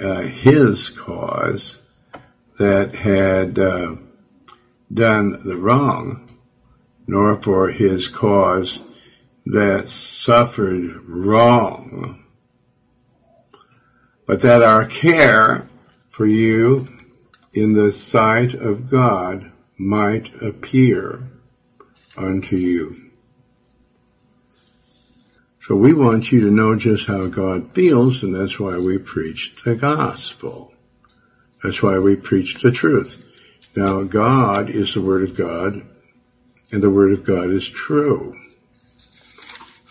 [0.00, 1.78] uh, his cause
[2.58, 3.96] that had uh,
[4.92, 6.28] done the wrong,
[7.06, 8.80] nor for his cause
[9.46, 12.19] that suffered wrong,
[14.30, 15.68] but that our care
[16.08, 16.86] for you
[17.52, 21.28] in the sight of God might appear
[22.16, 23.10] unto you.
[25.62, 29.52] So we want you to know just how God feels, and that's why we preach
[29.64, 30.72] the gospel.
[31.60, 33.20] That's why we preach the truth.
[33.74, 35.84] Now, God is the Word of God,
[36.70, 38.38] and the Word of God is true.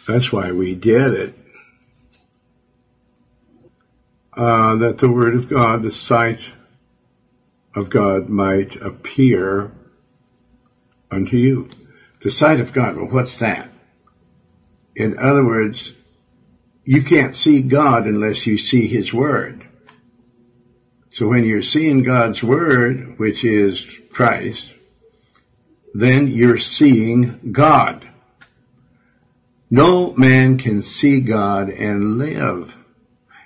[0.08, 1.36] That's why we did it.
[4.29, 6.54] Uh, Uh, that the Word of God, the sight
[7.76, 9.70] of God might appear
[11.12, 11.68] unto you.
[12.22, 13.70] The sight of God, well, what's that?
[14.96, 15.92] In other words,
[16.86, 19.68] you can't see God unless you see His Word.
[21.12, 24.74] So when you're seeing God's Word, which is Christ,
[25.94, 28.08] then you're seeing God.
[29.70, 32.79] No man can see God and live.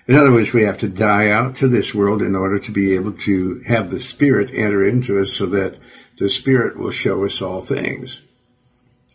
[0.07, 2.95] In other words, we have to die out to this world in order to be
[2.95, 5.77] able to have the Spirit enter into us so that
[6.17, 8.21] the Spirit will show us all things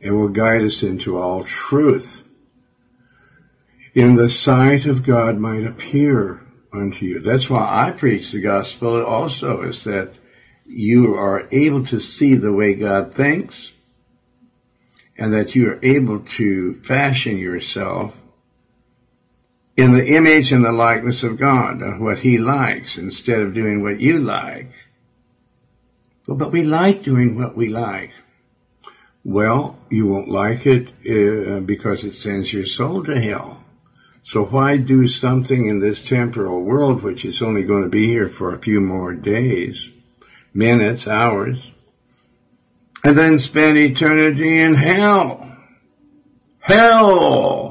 [0.00, 2.22] and will guide us into all truth
[3.94, 6.40] in the sight of God might appear
[6.72, 7.20] unto you.
[7.20, 10.16] That's why I preach the gospel also is that
[10.66, 13.72] you are able to see the way God thinks
[15.16, 18.16] and that you are able to fashion yourself
[19.78, 23.80] in the image and the likeness of God, of what He likes, instead of doing
[23.80, 24.72] what you like.
[26.26, 28.10] Well, but we like doing what we like.
[29.24, 33.62] Well, you won't like it uh, because it sends your soul to hell.
[34.24, 38.28] So why do something in this temporal world, which is only going to be here
[38.28, 39.90] for a few more days,
[40.52, 41.70] minutes, hours,
[43.04, 45.56] and then spend eternity in hell?
[46.58, 47.67] Hell!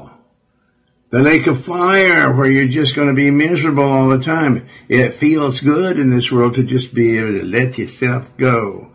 [1.10, 4.68] The lake of fire where you're just going to be miserable all the time.
[4.88, 8.92] It feels good in this world to just be able to let yourself go.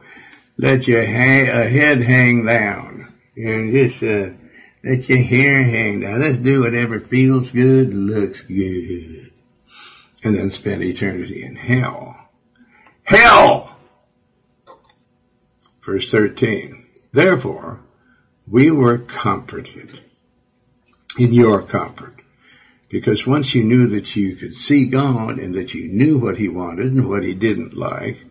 [0.55, 3.11] Let your ha- uh, head hang down.
[3.36, 4.30] And just, uh,
[4.84, 6.22] let your hair hang down.
[6.22, 9.32] Let's do whatever feels good, looks good.
[10.24, 12.16] And then spend eternity in hell.
[13.03, 13.76] Hell!
[15.82, 16.86] Verse 13.
[17.11, 17.82] Therefore,
[18.47, 20.03] we were comforted
[21.18, 22.22] in your comfort
[22.89, 26.47] Because once you knew that you could see God and that you knew what He
[26.47, 28.24] wanted and what He didn't like,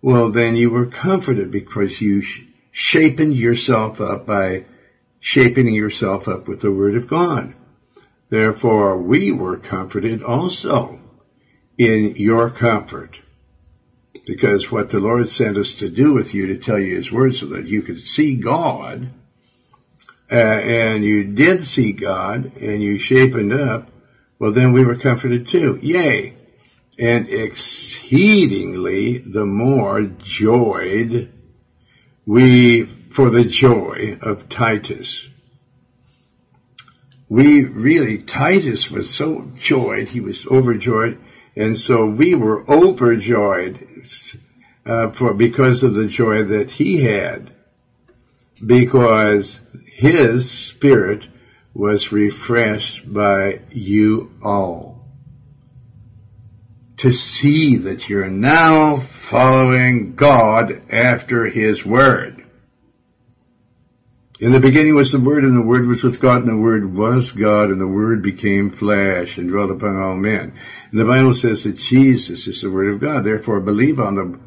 [0.00, 2.42] well, then you were comforted because you sh-
[2.72, 4.64] yourself up by
[5.20, 7.54] shaping yourself up with the Word of God.
[8.28, 11.00] Therefore, we were comforted also
[11.78, 13.20] in your comfort.
[14.26, 17.34] Because what the Lord sent us to do with you to tell you His Word
[17.34, 19.10] so that you could see God
[20.34, 23.90] and you did see God and you shapened up,
[24.38, 25.78] well, then we were comforted too.
[25.82, 26.34] Yea.
[26.98, 31.32] And exceedingly the more joyed
[32.26, 35.28] we for the joy of Titus.
[37.28, 41.18] We really, Titus was so joyed, he was overjoyed,
[41.56, 44.04] and so we were overjoyed
[44.84, 47.52] uh, for because of the joy that he had,
[48.64, 51.28] because his spirit
[51.74, 55.06] was refreshed by you all.
[56.98, 62.42] To see that you're now following God after his word.
[64.42, 66.96] In the beginning was the Word, and the Word was with God, and the Word
[66.96, 70.58] was God, and the Word became flesh and dwelt upon all men.
[70.90, 73.22] And the Bible says that Jesus is the Word of God.
[73.22, 74.40] Therefore, believe on the,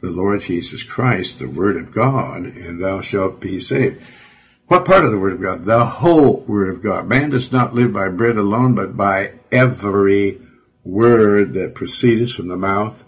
[0.00, 4.02] the Lord Jesus Christ, the Word of God, and thou shalt be saved.
[4.68, 5.64] What part of the Word of God?
[5.64, 7.06] The whole Word of God.
[7.06, 10.40] Man does not live by bread alone, but by every
[10.84, 13.04] word that proceedeth from the mouth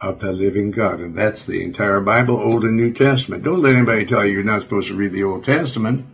[0.00, 1.00] of the living God.
[1.00, 3.42] And that's the entire Bible, Old and New Testament.
[3.42, 6.06] Don't let anybody tell you you're not supposed to read the Old Testament.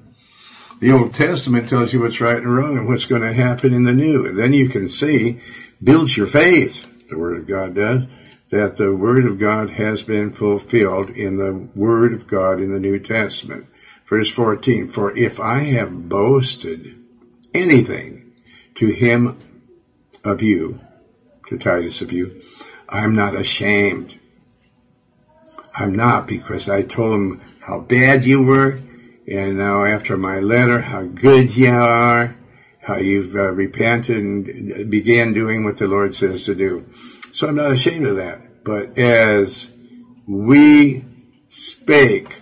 [0.80, 3.84] The Old Testament tells you what's right and wrong and what's going to happen in
[3.84, 4.26] the New.
[4.26, 5.40] And then you can see,
[5.82, 8.04] builds your faith, the Word of God does,
[8.52, 12.78] that the Word of God has been fulfilled in the Word of God in the
[12.78, 13.64] New Testament.
[14.04, 16.94] Verse 14, For if I have boasted
[17.54, 18.30] anything
[18.74, 19.38] to him
[20.22, 20.78] of you,
[21.46, 22.42] to Titus of you,
[22.86, 24.18] I'm not ashamed.
[25.74, 28.76] I'm not because I told him how bad you were,
[29.26, 32.36] and now after my letter, how good you are,
[32.82, 36.84] how you've uh, repented and began doing what the Lord says to do.
[37.32, 38.64] So I'm not ashamed of that.
[38.64, 39.68] But as
[40.26, 41.04] we
[41.48, 42.40] spake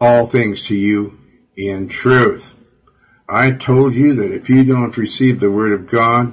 [0.00, 1.18] all things to you
[1.56, 2.54] in truth.
[3.28, 6.32] I told you that if you don't receive the word of God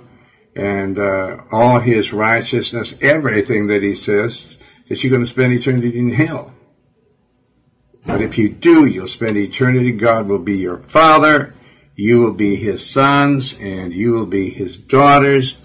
[0.56, 5.98] and uh, all his righteousness, everything that he says, that you're going to spend eternity
[5.98, 6.54] in hell.
[8.06, 9.92] But if you do, you'll spend eternity.
[9.94, 11.56] God will be your father.
[11.96, 15.56] You will be his sons and you will be his daughters.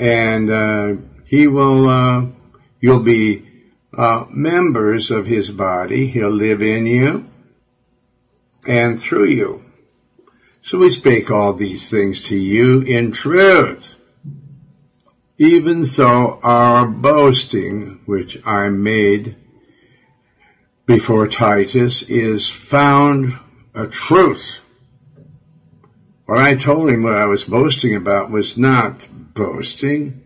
[0.00, 0.94] And uh,
[1.26, 2.26] he will, uh,
[2.80, 3.46] you'll be
[3.92, 6.06] uh, members of his body.
[6.06, 7.28] He'll live in you
[8.66, 9.64] and through you.
[10.62, 13.94] So we speak all these things to you in truth.
[15.38, 19.36] Even so, our boasting, which I made
[20.86, 23.38] before Titus, is found
[23.74, 24.60] a truth.
[26.24, 30.25] What I told him what I was boasting about was not boasting.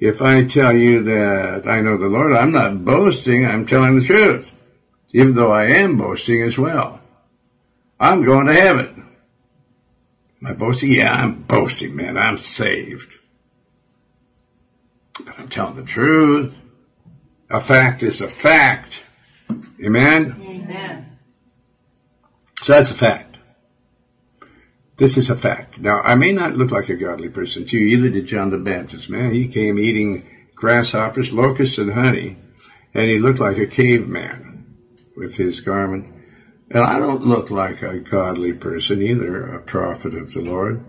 [0.00, 4.04] If I tell you that I know the Lord, I'm not boasting, I'm telling the
[4.04, 4.50] truth.
[5.12, 7.00] Even though I am boasting as well.
[7.98, 9.06] I'm going to heaven.
[10.40, 10.90] Am I boasting?
[10.90, 12.16] Yeah, I'm boasting, man.
[12.16, 13.18] I'm saved.
[15.22, 16.58] But I'm telling the truth.
[17.50, 19.02] A fact is a fact.
[19.84, 20.34] Amen?
[20.40, 21.18] Amen.
[22.62, 23.29] So that's a fact.
[25.00, 25.78] This is a fact.
[25.78, 27.96] Now, I may not look like a godly person to you.
[27.96, 29.32] Either did John the Baptist, man.
[29.32, 32.36] He came eating grasshoppers, locusts, and honey,
[32.92, 34.76] and he looked like a caveman
[35.16, 36.04] with his garment.
[36.70, 40.84] And I don't look like a godly person either, a prophet of the Lord.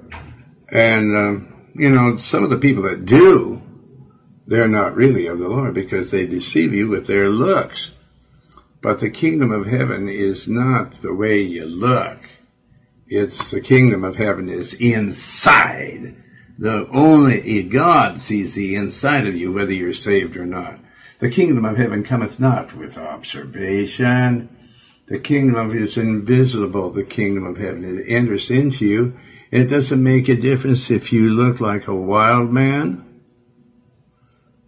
[0.67, 3.61] And, um, you know, some of the people that do,
[4.45, 7.91] they're not really of the Lord because they deceive you with their looks.
[8.81, 12.19] But the kingdom of heaven is not the way you look.
[13.13, 16.15] It's the kingdom of heaven is inside.
[16.57, 20.79] The only eh, God sees the inside of you, whether you're saved or not.
[21.19, 24.47] The kingdom of heaven cometh not with observation.
[25.07, 27.83] The kingdom of is invisible, the kingdom of heaven.
[27.83, 29.17] It enters into you.
[29.51, 33.03] It doesn't make a difference if you look like a wild man,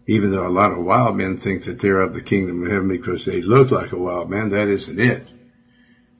[0.05, 2.89] even though a lot of wild men think that they're of the kingdom of heaven
[2.89, 4.49] because they look like a wild man.
[4.49, 5.29] That isn't it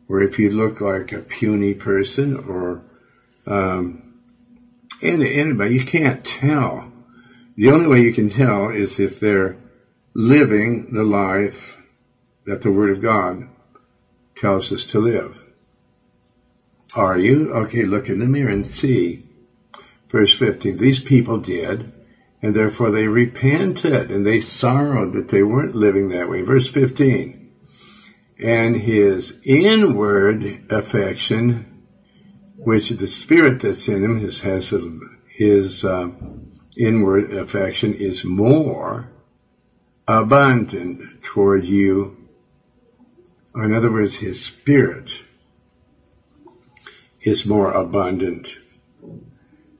[0.07, 2.83] or if you look like a puny person or
[3.45, 4.13] um,
[5.01, 6.91] any, anybody, you can't tell.
[7.55, 9.57] The only way you can tell is if they're
[10.13, 11.77] living the life
[12.45, 13.47] that the Word of God
[14.35, 15.43] tells us to live.
[16.95, 17.51] Are you?
[17.53, 19.25] Okay, look in the mirror and see.
[20.09, 21.91] Verse 15, these people did,
[22.41, 26.41] and therefore they repented and they sorrowed that they weren't living that way.
[26.41, 27.42] Verse 15,
[28.43, 31.85] and his inward affection,
[32.57, 34.73] which the spirit that's in him his, has
[35.27, 36.09] his uh,
[36.77, 39.09] inward affection is more
[40.05, 42.17] abundant toward you.
[43.55, 45.21] Or in other words, his spirit
[47.21, 48.57] is more abundant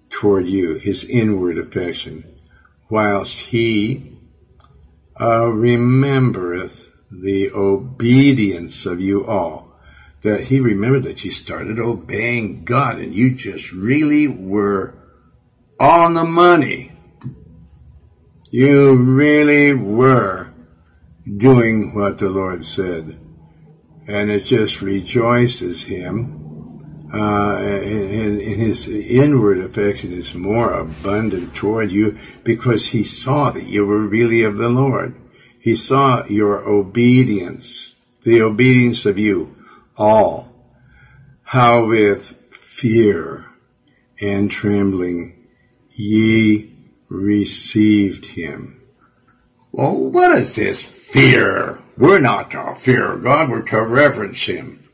[0.10, 2.24] toward you, his inward affection,
[2.90, 4.18] whilst he
[5.20, 9.72] uh, remembereth the obedience of you all.
[10.22, 14.94] That he remembered that you started obeying God and you just really were
[15.80, 16.92] on the money.
[18.50, 20.50] You really were
[21.26, 23.20] doing what the Lord said.
[24.08, 26.44] And it just rejoices him
[27.14, 34.02] uh, his inward affection is more abundant toward you because he saw that you were
[34.02, 35.16] really of the Lord.
[35.64, 37.94] He saw your obedience,
[38.24, 39.56] the obedience of you
[39.96, 40.54] all,
[41.44, 43.46] how with fear
[44.20, 45.48] and trembling
[45.90, 46.76] ye
[47.08, 48.82] received him.
[49.72, 51.80] Well, what is this fear?
[51.98, 54.90] We're not to fear God, we're to reverence him.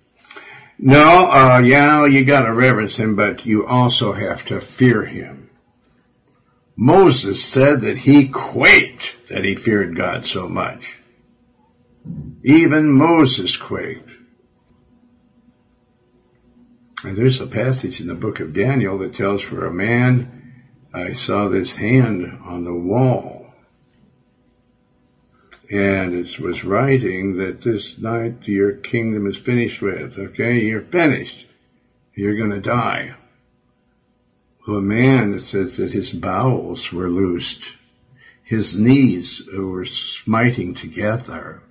[0.78, 5.49] No, uh, yeah, you gotta reverence him, but you also have to fear him.
[6.76, 11.00] Moses said that he quaked that he feared God so much.
[12.44, 14.12] Even Moses quaked.
[17.04, 20.64] And there's a passage in the book of Daniel that tells for a man,
[20.94, 23.40] I saw this hand on the wall
[25.72, 30.18] and it was writing that this night your kingdom is finished with.
[30.18, 31.46] Okay, you're finished.
[32.16, 33.14] You're going to die.
[34.68, 37.76] Well, a man says that his bowels were loosed.
[38.50, 41.62] His knees were smiting together.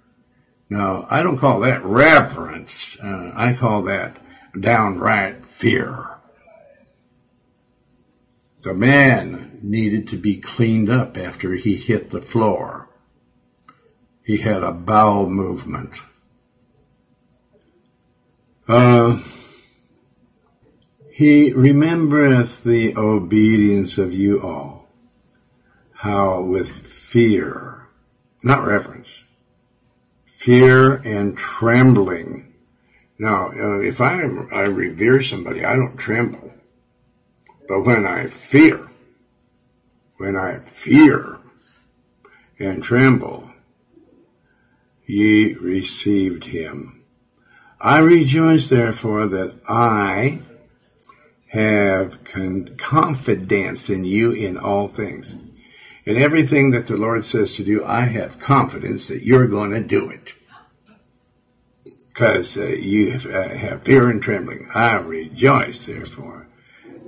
[0.71, 2.97] Now, I don't call that reverence.
[3.03, 4.17] Uh, I call that
[4.59, 6.19] downright fear.
[8.61, 12.89] The man needed to be cleaned up after he hit the floor
[14.29, 16.03] he had a bowel movement.
[18.69, 19.23] Uh,
[21.11, 24.78] he remembereth the obedience of you all,
[25.99, 27.89] how with fear,
[28.41, 29.09] not reverence,
[30.27, 32.55] fear and trembling.
[33.19, 34.21] Now, uh, if I,
[34.53, 36.53] I revere somebody, I don't tremble.
[37.67, 38.89] But when I fear,
[40.19, 41.41] when I fear
[42.61, 43.51] and tremble,
[45.05, 47.03] ye received him.
[47.81, 50.43] I rejoice therefore that I
[51.49, 55.35] have con- confidence in you in all things.
[56.09, 59.81] In everything that the Lord says to do, I have confidence that you're going to
[59.81, 60.33] do it.
[62.07, 64.71] Because uh, you have, uh, have fear and trembling.
[64.75, 66.49] I rejoice therefore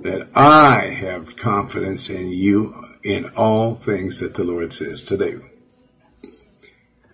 [0.01, 5.49] that I have confidence in you in all things that the Lord says to do.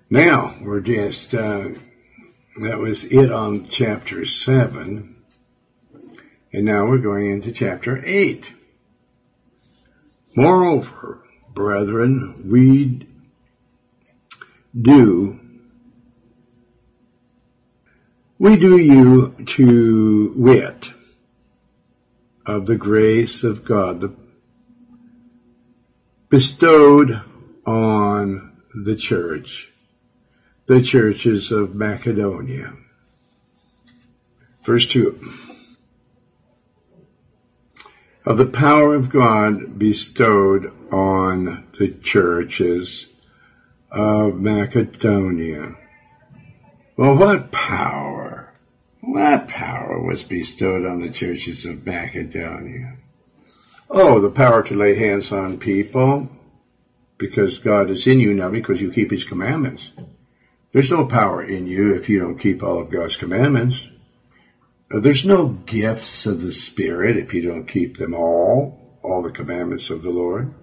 [0.09, 1.69] Now, we're just, uh,
[2.59, 5.15] that was it on chapter 7.
[6.51, 8.51] And now we're going into chapter 8.
[10.35, 11.23] Moreover,
[11.57, 13.07] brethren, we
[14.79, 15.39] do
[18.37, 20.93] we do you to wit
[22.45, 24.15] of the grace of God
[26.29, 27.19] bestowed
[27.65, 29.71] on the church
[30.67, 32.75] the churches of Macedonia.
[34.63, 35.56] Verse 2.
[38.27, 43.07] Of the power of God bestowed on the churches
[43.89, 45.77] of Macedonia.
[46.97, 48.53] Well, what power?
[48.99, 52.97] What power was bestowed on the churches of Macedonia?
[53.89, 56.27] Oh, the power to lay hands on people
[57.17, 59.91] because God is in you now because you keep his commandments.
[60.73, 63.89] There's no power in you if you don't keep all of God's commandments.
[64.89, 69.89] There's no gifts of the Spirit if you don't keep them all, all the commandments
[69.89, 70.53] of the Lord.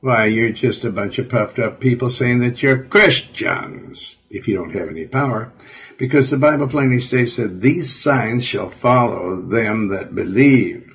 [0.00, 4.56] Why, you're just a bunch of puffed up people saying that you're Christians if you
[4.56, 5.52] don't have any power.
[5.96, 10.92] Because the Bible plainly states that these signs shall follow them that believe.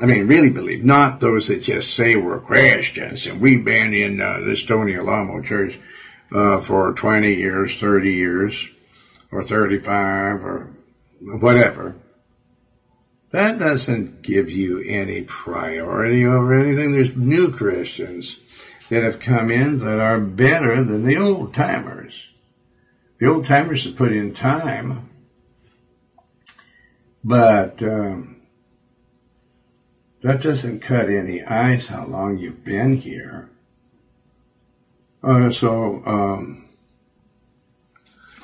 [0.00, 4.20] I mean, really believe, not those that just say we're Christians and we've been in
[4.20, 5.78] uh, this Tony Alamo church
[6.34, 8.68] uh, for 20 years, 30 years,
[9.32, 10.70] or 35, or
[11.20, 11.96] whatever.
[13.30, 16.92] that doesn't give you any priority over anything.
[16.92, 18.36] There's new Christians
[18.90, 22.28] that have come in that are better than the old timers.
[23.18, 25.08] The old timers have put in time,
[27.24, 28.42] but um,
[30.22, 33.48] that doesn't cut any ice how long you've been here.
[35.22, 36.68] Uh, so, um,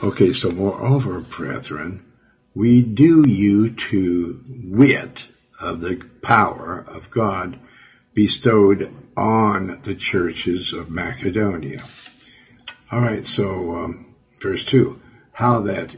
[0.02, 2.04] okay, so moreover, brethren,
[2.54, 5.26] we do you to wit
[5.60, 7.58] of the power of God
[8.14, 11.82] bestowed on the churches of Macedonia.
[12.90, 15.00] All right, so um, verse 2
[15.38, 15.94] how that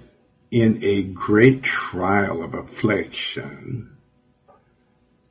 [0.50, 3.96] in a great trial of affliction,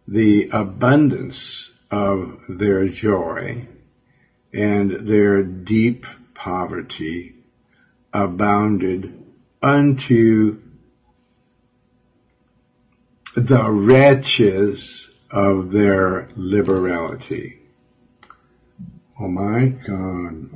[0.08, 3.68] the abundance of their joy
[4.52, 7.36] and their deep poverty
[8.14, 9.24] abounded
[9.62, 10.60] unto
[13.36, 17.60] the wretches of their liberality.
[19.20, 20.50] Oh my God.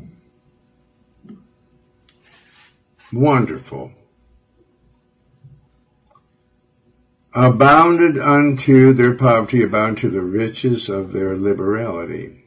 [3.12, 3.92] Wonderful.
[7.36, 12.46] Abounded unto their poverty, abound to the riches of their liberality.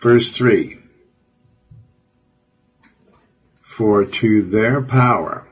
[0.00, 0.83] Verse 3
[3.76, 5.48] For to their power,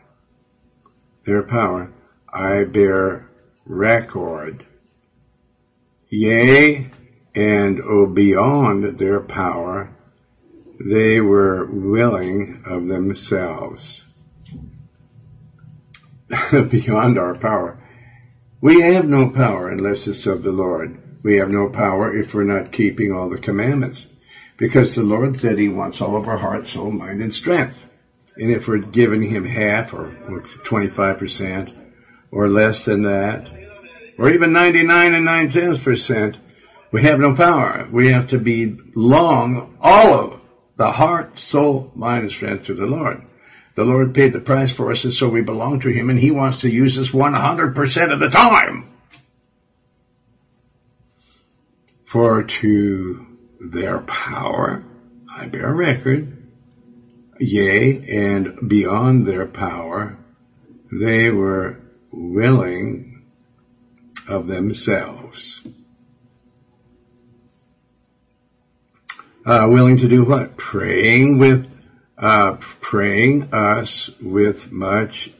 [1.24, 1.88] their power,
[2.32, 3.28] I bear
[3.66, 4.64] record.
[6.08, 6.88] Yea,
[7.34, 9.90] and oh, beyond their power,
[10.78, 14.04] they were willing of themselves.
[16.70, 17.76] beyond our power.
[18.60, 20.96] We have no power unless it's of the Lord.
[21.24, 24.06] We have no power if we're not keeping all the commandments.
[24.56, 27.88] Because the Lord said He wants all of our heart, soul, mind, and strength.
[28.36, 31.82] And if we're giving Him half or 25%,
[32.32, 33.50] or less than that,
[34.18, 36.40] or even 99 and 9 tenths percent,
[36.90, 37.86] we have no power.
[37.90, 40.40] We have to be long, all of
[40.76, 43.22] the heart, soul, mind, and strength to the Lord.
[43.74, 46.30] The Lord paid the price for us, and so we belong to Him, and He
[46.30, 48.88] wants to use us 100% of the time.
[52.04, 53.26] For to
[53.58, 54.84] their power
[55.34, 56.41] I bear record,
[57.42, 60.16] yea, and beyond their power
[60.92, 61.80] they were
[62.10, 63.22] willing
[64.28, 65.60] of themselves.
[69.44, 70.56] Uh, willing to do what?
[70.56, 71.66] Praying with,
[72.16, 75.30] uh, praying us with much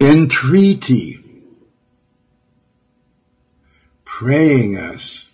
[0.00, 1.18] entreaty.
[4.04, 5.26] Praying us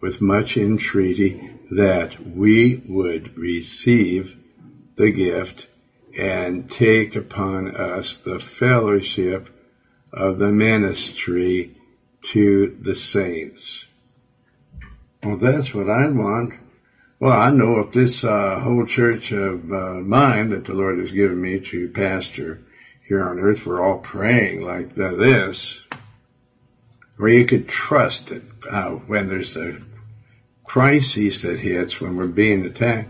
[0.00, 4.36] with much entreaty that we would receive
[4.96, 5.68] the gift
[6.18, 9.50] and take upon us the fellowship
[10.12, 11.76] of the ministry
[12.22, 13.86] to the saints.
[15.22, 16.54] Well, that's what I want.
[17.20, 21.10] Well, I know if this uh, whole church of uh, mine that the Lord has
[21.10, 22.60] given me to pastor
[23.06, 25.80] here on earth, we're all praying like this,
[27.16, 29.78] where you could trust it uh, when there's a
[30.68, 33.08] crisis that hits, when we're being attacked,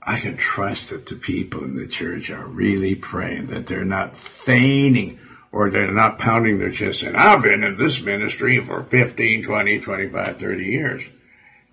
[0.00, 4.16] I can trust that the people in the church are really praying, that they're not
[4.16, 5.18] feigning
[5.50, 9.80] or they're not pounding their chest saying, I've been in this ministry for 15, 20,
[9.80, 11.02] 25, 30 years.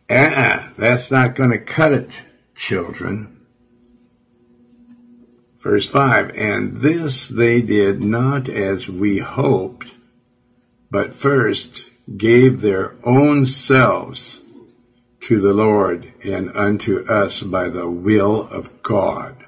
[0.09, 2.21] Uh-uh, that's not going to cut it,
[2.55, 3.45] children.
[5.61, 9.93] Verse 5, and this they did not as we hoped,
[10.89, 11.85] but first
[12.17, 14.39] gave their own selves
[15.29, 19.45] to the Lord and unto us by the will of God.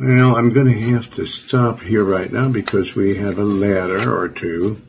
[0.00, 4.12] Well, I'm going to have to stop here right now because we have a letter
[4.12, 4.82] or two,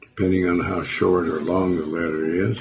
[0.00, 2.60] depending on how short or long the letter is.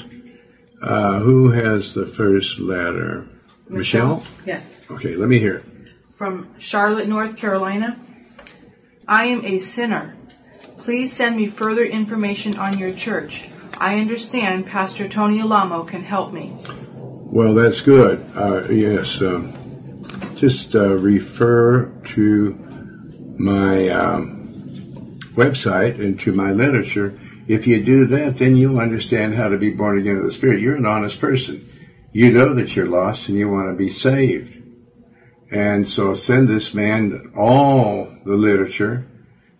[0.80, 3.28] Uh, who has the first letter?
[3.68, 4.18] Michelle?
[4.18, 4.34] Michelle?
[4.46, 4.82] Yes.
[4.92, 5.66] Okay, let me hear it.
[6.12, 8.00] From Charlotte, North Carolina.
[9.08, 10.16] I am a sinner.
[10.78, 13.50] Please send me further information on your church.
[13.82, 16.54] I understand Pastor Tony Alamo can help me.
[16.98, 18.30] Well, that's good.
[18.36, 19.22] Uh, yes.
[19.22, 19.54] Um,
[20.36, 27.18] just uh, refer to my um, website and to my literature.
[27.48, 30.60] If you do that, then you'll understand how to be born again of the Spirit.
[30.60, 31.66] You're an honest person.
[32.12, 34.62] You know that you're lost and you want to be saved.
[35.52, 39.08] And so send this man all the literature.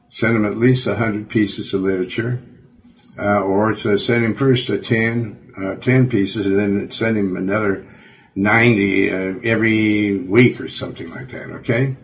[0.10, 2.44] Send him at least a hundred pieces of literature
[3.20, 7.36] uh, or to send him first a 10, uh, 10 pieces and then send him
[7.36, 7.86] another
[8.36, 11.98] 90 uh, every week or something like that, okay?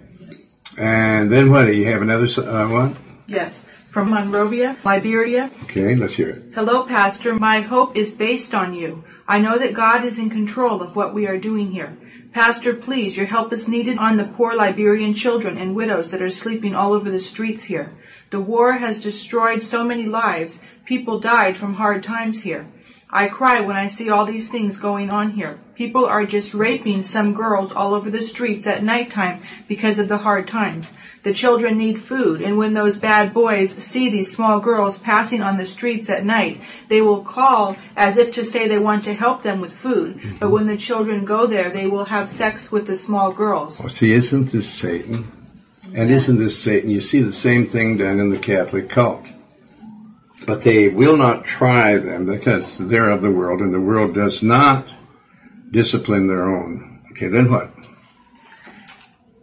[0.77, 1.65] And then what?
[1.65, 2.97] Do you have another uh, one?
[3.27, 5.49] Yes, from Monrovia, Liberia.
[5.63, 6.53] Okay, let's hear it.
[6.53, 7.33] Hello, Pastor.
[7.33, 9.05] My hope is based on you.
[9.27, 11.97] I know that God is in control of what we are doing here.
[12.33, 16.29] Pastor, please, your help is needed on the poor Liberian children and widows that are
[16.29, 17.95] sleeping all over the streets here.
[18.29, 20.59] The war has destroyed so many lives.
[20.85, 22.67] People died from hard times here.
[23.09, 25.57] I cry when I see all these things going on here.
[25.73, 30.17] People are just raping some girls all over the streets at nighttime because of the
[30.17, 30.91] hard times.
[31.23, 35.57] The children need food, and when those bad boys see these small girls passing on
[35.57, 39.43] the streets at night, they will call as if to say they want to help
[39.43, 40.39] them with food.
[40.39, 43.79] But when the children go there, they will have sex with the small girls.
[43.79, 45.31] Well, see, isn't this Satan?
[45.93, 46.89] And isn't this Satan?
[46.89, 49.25] You see the same thing done in the Catholic cult.
[50.45, 54.43] But they will not try them because they're of the world and the world does
[54.43, 54.93] not
[55.71, 57.03] discipline their own.
[57.11, 57.71] Okay, then what?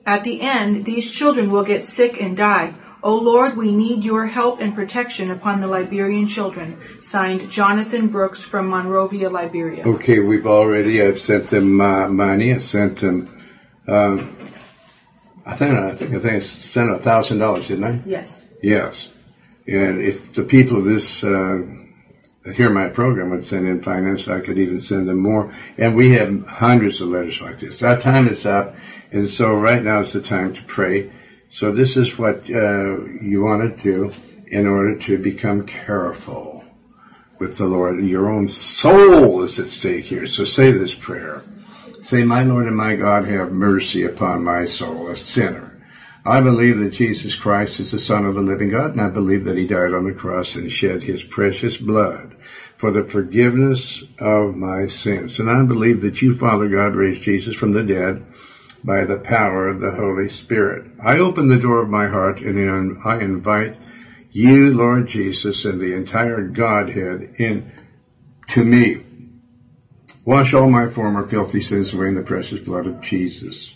[0.07, 2.75] At the end, these children will get sick and die.
[3.03, 6.79] O Lord, we need your help and protection upon the Liberian children.
[7.03, 9.85] Signed, Jonathan Brooks from Monrovia, Liberia.
[9.85, 12.55] Okay, we've already, I've sent them uh, money.
[12.55, 13.43] I've sent them,
[13.89, 14.37] um,
[15.45, 18.03] I think, I think, I think I sent a thousand dollars, didn't I?
[18.07, 18.49] Yes.
[18.63, 19.09] Yes.
[19.67, 21.63] And if the people of this uh,
[22.55, 25.55] hear my program would send in finance, I could even send them more.
[25.79, 27.83] And we have hundreds of letters like this.
[27.83, 28.75] Our time is up,
[29.13, 31.13] and so right now is the time to pray.
[31.49, 34.11] So this is what uh, you want to do
[34.47, 36.65] in order to become careful
[37.39, 38.05] with the Lord.
[38.05, 40.27] Your own soul is at stake here.
[40.27, 41.43] So say this prayer.
[42.01, 45.72] Say, My Lord and my God, have mercy upon my soul, a sinner.
[46.25, 49.45] I believe that Jesus Christ is the Son of the living God, and I believe
[49.45, 52.37] that He died on the cross and shed His precious blood
[52.77, 55.41] for the forgiveness of my sins.
[55.41, 58.25] And I believe that you, Father God, raised Jesus from the dead
[58.85, 60.85] by the power of the Holy Spirit.
[61.03, 63.77] I open the door of my heart and I invite
[64.31, 67.73] you, Lord Jesus, and the entire Godhead in
[68.49, 69.05] to me.
[70.25, 73.75] Wash all my former filthy sins away in the precious blood of Jesus.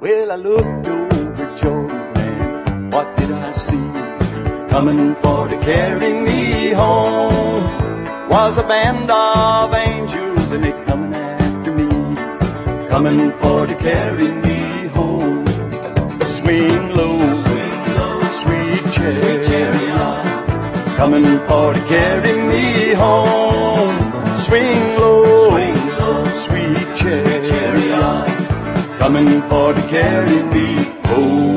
[0.00, 3.90] Well, I looked over Jordan, what did I see?
[4.68, 7.64] Coming for to carry me home
[8.28, 11.88] was a band of angels and they coming after me,
[12.88, 14.61] coming for to carry me.
[16.42, 17.18] Swing low,
[18.40, 19.46] sweet chariot,
[20.96, 23.96] coming for to carry me home.
[24.36, 25.22] Swing low,
[26.44, 28.26] sweet chariot,
[28.98, 30.66] coming for to carry me
[31.06, 31.52] home.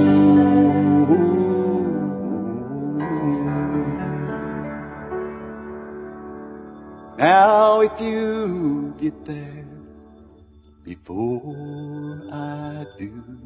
[7.18, 9.66] Now if you get there
[10.84, 13.45] before I do,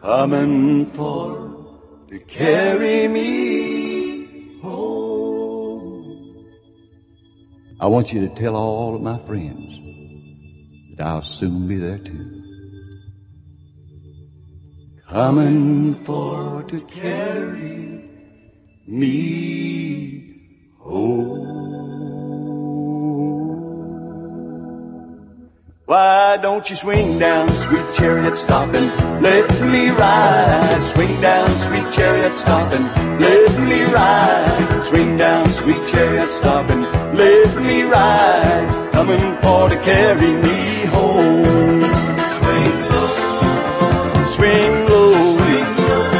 [0.00, 6.46] coming for to carry me home.
[7.80, 9.78] I want you to tell all of my friends
[10.96, 12.34] that I'll soon be there too.
[15.08, 18.08] Coming for to carry
[18.86, 21.97] me home.
[25.88, 30.82] Don't you swing down, sweet chariot, stop and let me ride.
[30.82, 34.82] Swing down, sweet chariot, stop and let me ride.
[34.82, 36.82] Swing down, sweet chariot, stop and
[37.16, 38.90] let me ride.
[38.92, 41.94] Coming for to carry me home.
[42.36, 45.38] Swing low, swing low,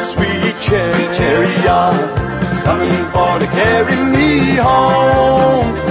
[0.05, 1.15] sweet chariot,
[2.65, 5.88] coming for to carry me home.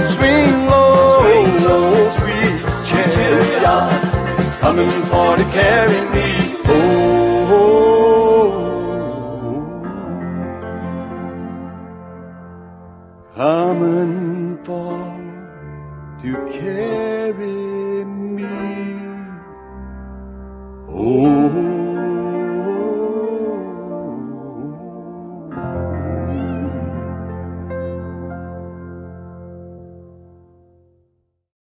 [13.48, 13.78] Home.
[13.78, 14.98] Coming for
[16.20, 18.44] to carry me
[20.86, 21.67] home.